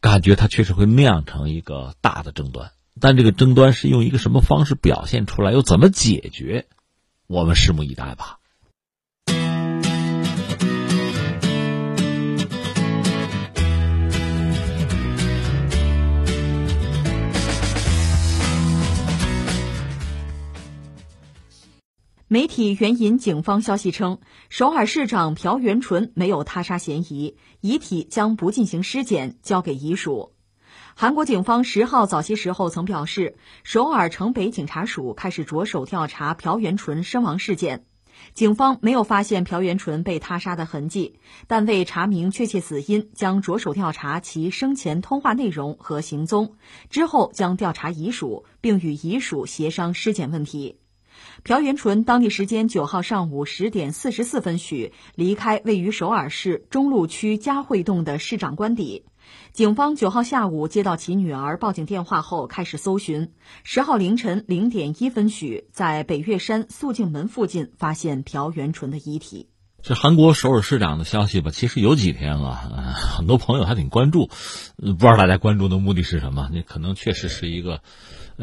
[0.00, 6.66] 感觉它确实会酿成一个大的争端，但这个争端是用一个什么方式表现出来，又怎么解决，
[7.26, 8.37] 我们拭目以待吧。
[22.30, 24.18] 媒体援引警方消息称，
[24.50, 30.34] 首尔市长朴元淳没有他杀嫌疑，遗体将不进行尸检，交给遗属。
[30.94, 37.86] 韩国警方十号早些时候曾表示，首尔城北警察署开始着手调查朴元淳身亡事件。
[38.34, 46.56] 警方没有发现朴元淳被他杀的痕迹，但为查明确切死因，将着手调查其生前通话内容和行踪。
[46.90, 50.80] 之后将调查遗属，并与遗属协商尸检问题。
[51.42, 59.04] 朴元淳当地时间九号上午十点四十四分许离开位于首尔市中路区嘉惠洞的市长官邸。
[59.52, 63.32] 警方九号下午接到其女儿报警电话后，开始搜寻。
[63.62, 69.48] 十号凌晨零点一分许，在北岳山肃静门附近发现朴元淳的遗体。
[69.80, 74.28] 这韩国首尔市长的消息吧，其实有几天了，很多朋友还挺关注。
[74.76, 76.48] 不知道大家关注的目的是什么？
[76.52, 77.80] 那可能确实是一个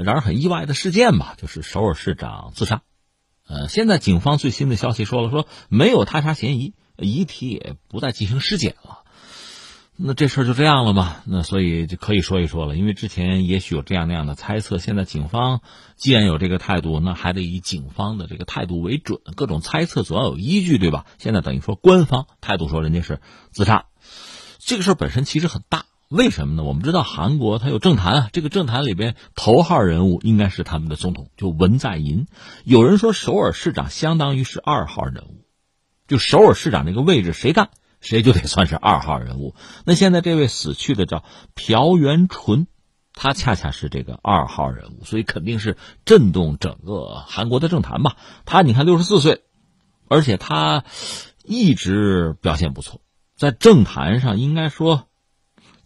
[0.04, 2.82] 然而很意外的事件吧，就是首尔市长自杀。
[3.48, 9.04] 呃，现在警方最新的消息说了，说没有他杀嫌疑，遗体也不再进行尸检了。
[9.98, 11.22] 那这事儿就这样了嘛？
[11.26, 15.62] 那所以就可以说一说了，因为之前也许有这样那样的猜测，现在警方
[15.96, 21.06] 既然有这个态度，那还得以警方的这个态度为准，各种猜测总要有依据，对吧？
[21.18, 23.22] 现在等于说官方态度说人家是
[23.52, 23.86] 自杀，
[24.60, 25.86] 这个事儿本身其实很大，
[26.16, 26.63] 为什么呢？
[26.63, 32.28] 我们知道韩国它有政坛啊，这个政坛里边头号人物应该是他们的总统，就文在寅。
[32.63, 35.45] 有人说首尔市长相当于是二号人物，
[36.07, 37.70] 就首尔市长这个位置谁干？
[37.99, 39.55] 谁就得算是二号人物。
[39.84, 42.68] 那现在这位死去的叫朴元淳，
[43.13, 48.16] 他恰恰是这个二号人物，所以肯定是震动整个韩国的政坛吧。
[48.45, 49.41] 他你看六十四岁，
[50.07, 50.86] 而且他
[51.43, 53.01] 一直表现不错，
[53.36, 55.07] 在政坛上应该说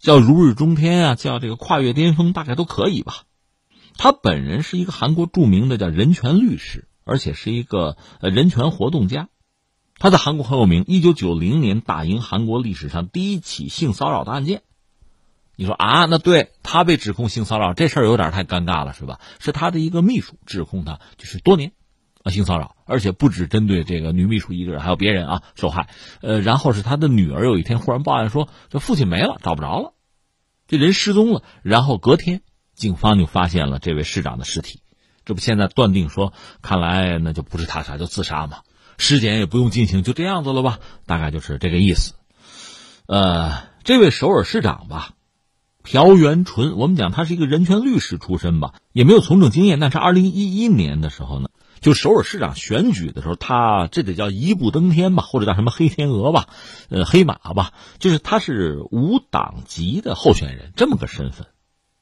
[0.00, 3.24] 叫如日中天啊，叫这个跨越巅峰，大概都可以吧。
[3.98, 9.28] 他本人是一个韩国著名的叫人权律师，而且是一个呃人权活动家。
[9.98, 14.62] 他在韩国很有名，一九九零年打赢韩国历史上第一起性骚扰的案件。
[15.56, 19.20] 你说啊，那对他被指控性骚扰这事儿有点太尴尬了，是吧？
[19.38, 21.72] 是他的一个秘书指控他，就是多年
[22.22, 25.88] 啊性骚扰，而且不止针对这个女秘书一个人，还有别人啊受害。
[26.20, 29.94] 呃，然后是他的女儿有一天忽然报案说，这父亲没了，找不着了，
[30.68, 31.42] 这人失踪了。
[31.62, 32.42] 然后隔天，
[32.74, 34.82] 警方就发现了这位市长的尸体。
[35.24, 38.60] 这不现在断定说，看来那就不是他杀，就自杀嘛。
[38.96, 40.78] 尸检也不用进行，就这样子了吧？
[41.06, 42.14] 大概就是这个意思。
[43.06, 43.52] 呃，
[43.84, 45.10] 这位首尔市长吧，
[45.82, 49.78] 朴元淳，我们讲他是一个人权律师出身吧，也没有从政经验。
[49.78, 51.49] 但是二零一一年的时候呢，
[51.80, 56.48] 就首尔市长选举的时候，他这得叫一步登天吧，或者叫什么黑天鹅吧，
[56.90, 61.46] 呃，黑马吧，就是他是无党籍的候选人这么个身份。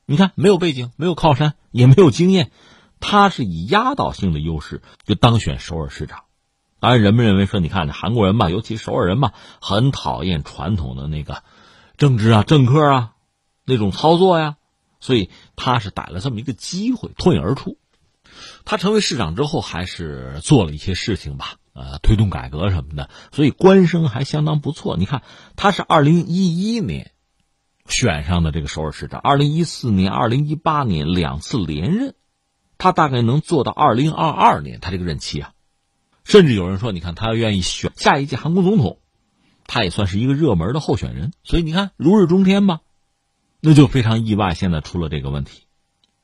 [0.05, 2.51] 你看，没有背景，没有靠山，也没有经验，
[2.99, 6.24] 他是以压倒性的优势就当选首尔市长。
[6.81, 11.43] 当然，人们认为说，你看韩国人吧，尤其首尔人吧，很讨厌传统的那个
[11.97, 13.12] 政治啊、政客啊
[13.64, 14.57] 那种操作呀，
[14.99, 17.76] 所以他是逮了这么一个机会脱颖而出。
[18.64, 24.97] 他成为市长之后，还是做了一些事情吧，呃，推动改革什么的，所以官声还相当不错。
[24.97, 25.22] 你看，
[25.57, 27.12] 他是二零一一年
[27.86, 32.14] 选上的这个首尔市长，二零一四年、二零一八年两次连任，
[32.76, 35.53] 他大概能做到二零二二年，他这个任期啊。
[36.24, 38.99] 甚至有人说，你看他要愿意选下一届韩国总统，
[39.66, 41.32] 他也算是一个热门的候选人。
[41.43, 42.80] 所以你看如日中天吧，
[43.62, 44.53] 那就非常意外。
[44.53, 45.62] 现在出了这个问题，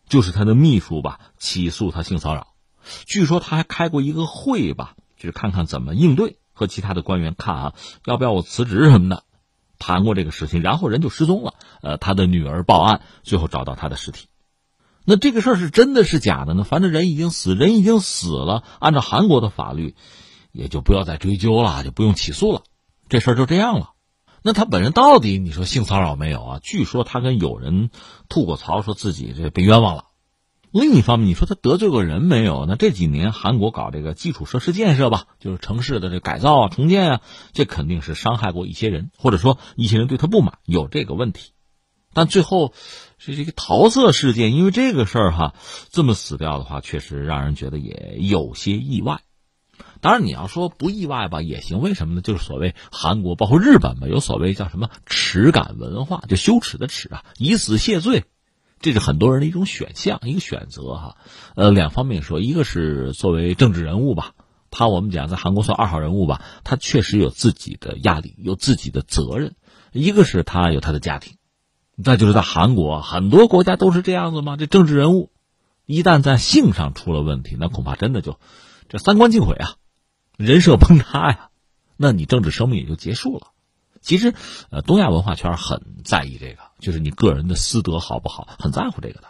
[0.09, 2.49] 就是他的秘书吧起诉他性骚扰，
[3.07, 7.75] 据说他还开过一个会吧，就是看看怎么应对，和其他的官员看啊
[8.05, 9.25] 要不要我辞职什么的，
[9.79, 11.55] 谈过这个事情，然后人就失踪了。
[11.81, 14.29] 呃，他的女儿报案，最后找到他的尸体。
[15.05, 16.65] 那这个事儿是真的是假的呢？
[16.65, 18.63] 反正人已经死，人已经死了。
[18.79, 19.95] 按照韩国的法律，
[20.53, 22.63] 也就不要再追究了，就不用起诉了。
[23.09, 23.94] 这事儿就这样了。
[24.47, 26.61] 那他本人到底你说性骚扰没有啊？
[26.63, 27.89] 据说他跟有人
[28.29, 30.05] 吐过槽，说自己这被冤枉了。
[30.71, 32.67] 另一方面，你说他得罪过人没有？
[32.67, 37.21] 那这几年韩国搞这个基础设施建设吧，就是城市的这改造啊、重建啊，
[37.55, 41.53] 这肯定是伤害过一些人，或者说一些人对他不满，有这个问题。
[42.13, 42.75] 但最后，
[43.17, 45.55] 这是一个桃色事件，因为这个事儿哈，
[45.89, 49.23] 这么死掉的话，确实让人觉得也有些意外。
[50.01, 51.81] 当然，你要说不意外吧，也行。
[51.81, 52.21] 为什么呢？
[52.21, 58.25] 就是所谓韩国，包括日本吧，有所谓叫什么耻感文化，就羞耻的耻啊，以死谢罪，
[58.81, 61.17] 这是很多人的一种选项，一个选择哈。
[61.55, 64.33] 呃，两方面说，一个是作为政治人物吧，
[64.71, 69.53] 他我们讲在韩国算二号人物吧，他确实有自己的压力，有自己的责任；
[69.93, 71.37] 一个是他有他的家庭。
[72.03, 74.57] 再就是在韩国，很多国家都是这样子吗？
[74.57, 75.31] 这政治人物，
[75.87, 78.39] 一旦在性上出了问题，那恐怕真的就，
[78.95, 79.75] 这三观尽毁啊，
[80.37, 81.49] 人设崩塌呀，
[81.97, 83.49] 那你政治生命也就结束了。
[84.01, 84.35] 其实，
[84.71, 89.27] 呃，东亚文化圈很在意这个，就是你个人的私德好不好，很在乎这个的。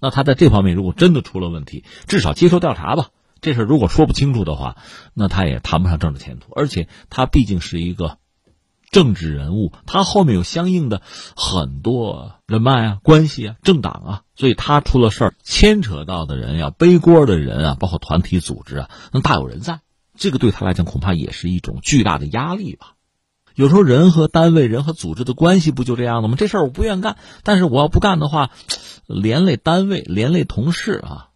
[0.00, 3.10] 那他在这方面如果真的出了问题，至少接受调查吧。
[3.40, 4.78] 这事如果说不清楚的话，
[5.12, 6.52] 那他也谈不上政治前途。
[6.52, 8.18] 而且他毕竟是一个
[8.90, 11.02] 政治人物，他后面有相应的
[11.36, 19.80] 很多人脉啊、关系啊、政党啊，所以他出了事儿，牵扯到的人呀、背锅的人啊，包括团体组织啊，那大有人在。
[20.16, 22.94] 这个对他来讲，恐怕也是一种巨大的压力吧。
[23.56, 26.36] 有时候人和单位、人和组织的关系不就这样的吗？
[26.38, 28.50] 这事儿我不愿干，但是我要不干的话，
[29.06, 31.28] 连累单位、连累同事啊，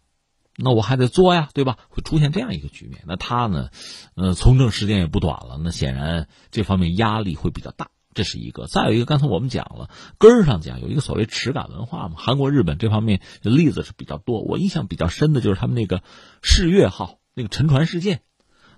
[0.57, 1.77] 那我还得做呀，对吧？
[1.89, 3.03] 会出现这样一个局面。
[3.05, 3.69] 那他呢，
[4.15, 7.89] 呃，从政时间也不短了，那显然这方面压力会比较大，
[8.19, 8.67] 这是一个。
[8.67, 14.41] 再有一个，刚才我们讲了，根儿上讲有一个所谓耻感文化嘛，韩国、日本这方面的例子是比较多。
[14.41, 16.03] 我印象比较深的就是他们那个
[16.41, 18.19] 世越号那个沉船事件。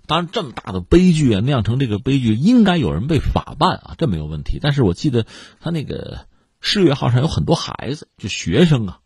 [0.06, 4.60] 当然，这么大的悲剧啊，酿成这个悲剧，应该有人被法办啊，这没有问题。
[4.62, 5.26] 但是我记得
[5.58, 6.28] 他那个
[6.60, 9.00] 世越号上有很多孩子，就学生啊，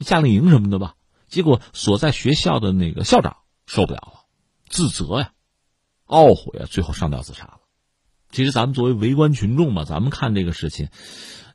[0.00, 0.96] 夏令营什么的吧。
[1.28, 4.24] 结果所在学校的那个校长受不了了，
[4.68, 5.30] 自责呀，
[6.08, 7.59] 懊悔啊，最后上吊自杀了。
[8.30, 10.88] 其实咱们作为围观群众嘛，咱们看这个事情，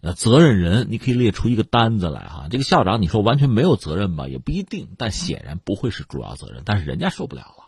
[0.01, 2.47] 呃，责任人你可以列出一个单子来哈。
[2.49, 6.63] 这个校长你说完全没有责任吧，也不一定，但显然不会是主要责任。
[6.65, 7.65] 但是人家受不了了。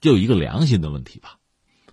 [0.00, 1.38] 就有一个良心的问题吧，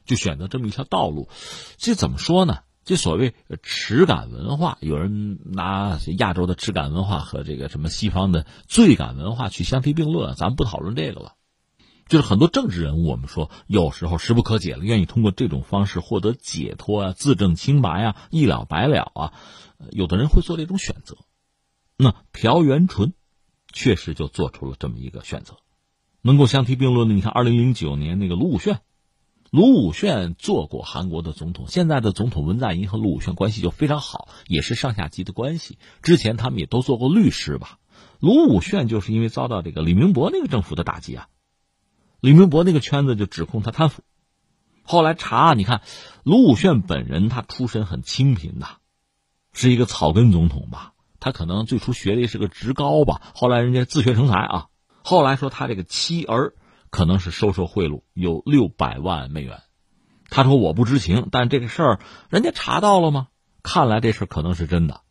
[0.06, 1.30] 就选择这么一条道路，
[1.78, 2.60] 这怎么说呢？
[2.86, 11.36] 这所谓耻感文化，有人拿亚洲的耻感文化和这个什么西方的罪感文化去相提并论，咱们不讨论这个了。
[12.14, 19.34] 就是很多政治人物，我们说有时候时不可解了，愿意通过这种方式获得解脱啊、自证清白啊、一了百了啊，
[19.89, 21.18] 有的人会做这种选择。
[21.97, 23.14] 那朴元淳
[23.72, 25.55] 确实就做出了这么一个选择。
[26.22, 28.78] 能够相提并论的，你看，二零零九年那个卢武铉，
[29.49, 35.80] 卢武铉做过韩国的总统，现在的总统文在寅和卢武铉关系就非常好，也是上下级的关系。
[36.03, 37.80] 之前他们也都做过律师吧？
[38.20, 41.28] 卢武铉就是因为遭到这个李明博那个政府的打击啊，
[42.24, 44.01] 李明博那个圈子就指控他贪腐。
[44.84, 45.82] 后来查，你看，
[46.24, 48.67] 卢武铉本人他出身很清贫的，
[49.51, 50.93] 是一个草根总统吧？
[51.19, 54.67] 他可能最初学历是个职高吧，后来人家自学成才啊。
[55.03, 56.53] 后来说他这个妻儿
[56.89, 59.61] 可能是收受贿赂，有六百万美元。
[60.30, 61.99] 他说我不知情，但这个事儿
[62.30, 63.28] 人家查到了吗？
[63.63, 65.01] 看来这事可能是真的。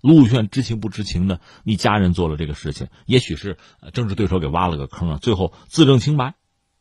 [0.00, 3.58] 陆炫知情不知情的，你家人做了这个事情，也许是
[3.92, 5.18] 政治对手给挖了个坑啊。
[5.20, 6.36] 最后自证清白，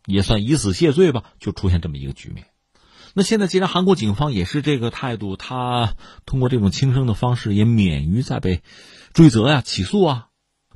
[0.06, 2.47] 也算以死谢罪吧，就出现这么一个局面。
[3.14, 5.95] 那现在既然韩国警方也是这个态度，他
[6.26, 8.62] 通过这种轻生的方式也免于再被
[9.14, 10.28] 追责呀、起诉啊。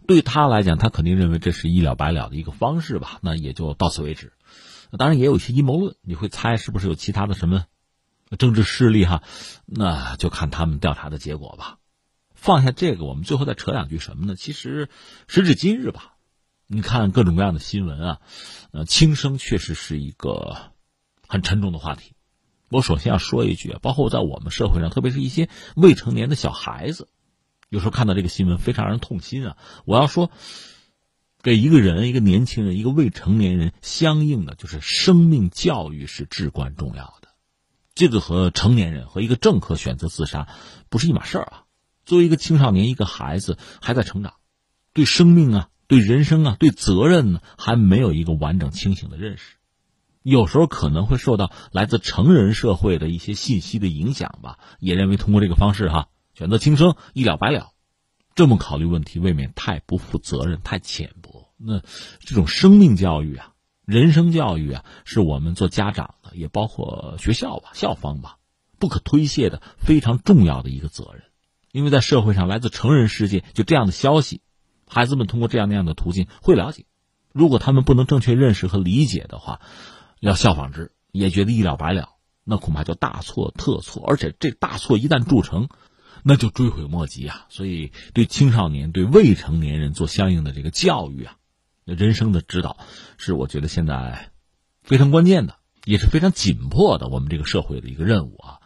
[0.08, 3.20] 对他来讲，他肯定认为这是一了百了的一个方式吧？
[3.22, 4.34] 那也就到此为止。
[4.98, 7.66] 当然，也有一些阴谋论，你会猜是不是有其他的什么
[8.38, 9.24] 政治势力哈？
[9.66, 11.78] 那就看他们调查的结果吧。
[12.34, 14.36] 放下这个，我们最后再扯两句什么呢？
[14.36, 14.90] 其实
[15.28, 16.13] 时至今日吧，
[16.68, 18.22] 你看各种各样的新闻啊，
[18.72, 20.72] 呃，轻生确实是一个
[21.28, 22.14] 很沉重的话题。
[22.70, 27.10] 我首先要说一句，包括在我们社会上，特别是一些未成年的小孩子。
[27.70, 29.58] 有时候看到这个新闻非常让人痛心啊！
[29.86, 30.32] 我要说，
[31.42, 37.30] 给一个人、一个年轻人、一个未成年人相应的就是生命教育是至关重要的。
[37.96, 40.48] 这个和成年人和一个政客选择自杀
[40.90, 41.64] 不是一码事儿啊！
[42.06, 44.36] 作为一个青少年、一个孩子还在成长，
[44.94, 49.58] 对生命啊、对人生啊、对责任呢，还没有一个完整清醒的认识，
[50.24, 56.08] 有时候可能会受到来自成人社会的一些信息的影响吧，也认为通过这个方式哈。
[56.34, 57.74] 选择轻生，一了百了，
[58.34, 61.54] 这么考虑问题，未免太不负责任，太浅薄。
[61.58, 61.84] 那
[62.22, 63.52] 这种生命教育啊，
[63.86, 68.38] 人生教育啊，是我们做家长的，也包括学校吧、校方吧，
[68.80, 71.22] 不可推卸的非常重要的一个责任。
[71.72, 74.42] 因为在社会上，来自成人世界就这样的消息，
[74.88, 76.86] 孩子们通过这样那样的途径会了解。
[77.32, 79.60] 如果他们不能正确认识和理解的话，
[80.20, 82.10] 要效仿之，也觉得一了百了，
[82.44, 84.06] 那恐怕就大错特错。
[84.08, 85.68] 而且这大错一旦铸成，
[86.24, 87.48] 那就追悔莫及啊！
[87.50, 91.36] 所以，对青少年、对未成年人做相应的这个教育啊，
[91.86, 92.78] 人生的指导，
[93.18, 94.32] 是我觉得现在
[94.84, 97.08] 非常关键的，也是非常紧迫的。
[97.08, 98.60] 我们这个社会的一个任务啊，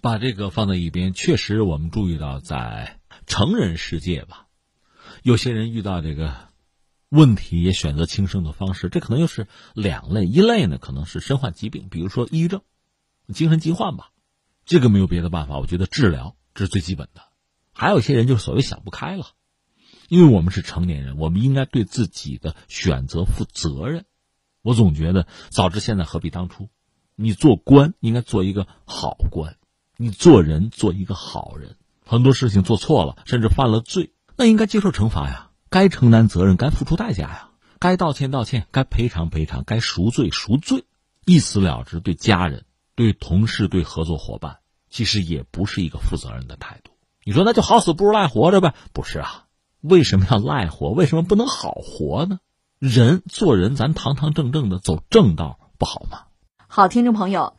[0.00, 1.12] 把这个放在一边。
[1.14, 4.46] 确实，我们注意到，在成人世界吧，
[5.22, 6.34] 有些人遇到这个
[7.08, 10.24] 问题也选择轻生的方式，这可能又是两类。
[10.24, 12.62] 一类呢，可能是身患疾病，比如说抑郁症、
[13.32, 14.12] 精神疾患吧，
[14.64, 16.36] 这个没有别的办法，我觉得治疗。
[16.52, 17.22] 这是最基本的，
[17.72, 19.26] 还有一些人就是所谓想不开了，
[20.08, 24.04] 因为我们是成年人，我们应该对自己的选择负责任。
[24.62, 26.68] 我总觉得早知现在何必当初。
[27.14, 29.56] 你做官应该做一个好官，
[29.96, 31.76] 你做人做一个好人。
[32.04, 34.10] 很多事情做错了，甚至犯了罪，
[34.40, 40.86] 那应该接受惩罚呀，该承担责任，该付出代价呀，该道歉道歉，该赔偿赔偿，该赎罪赎罪，
[41.26, 42.00] 一死了之。
[42.00, 42.64] 对家人、
[42.94, 46.92] 对同事、对合作伙伴，其实也不是一个负责任的态度。
[47.22, 48.72] 你说那就好死不如赖活着呗？
[48.94, 49.44] 不是啊，
[49.82, 50.88] 为什么要赖活？
[50.88, 52.38] 为什么不能好活呢？
[52.78, 56.20] 人做人，咱堂堂正正的走正道，不好吗？
[56.66, 57.58] 好，听众朋友，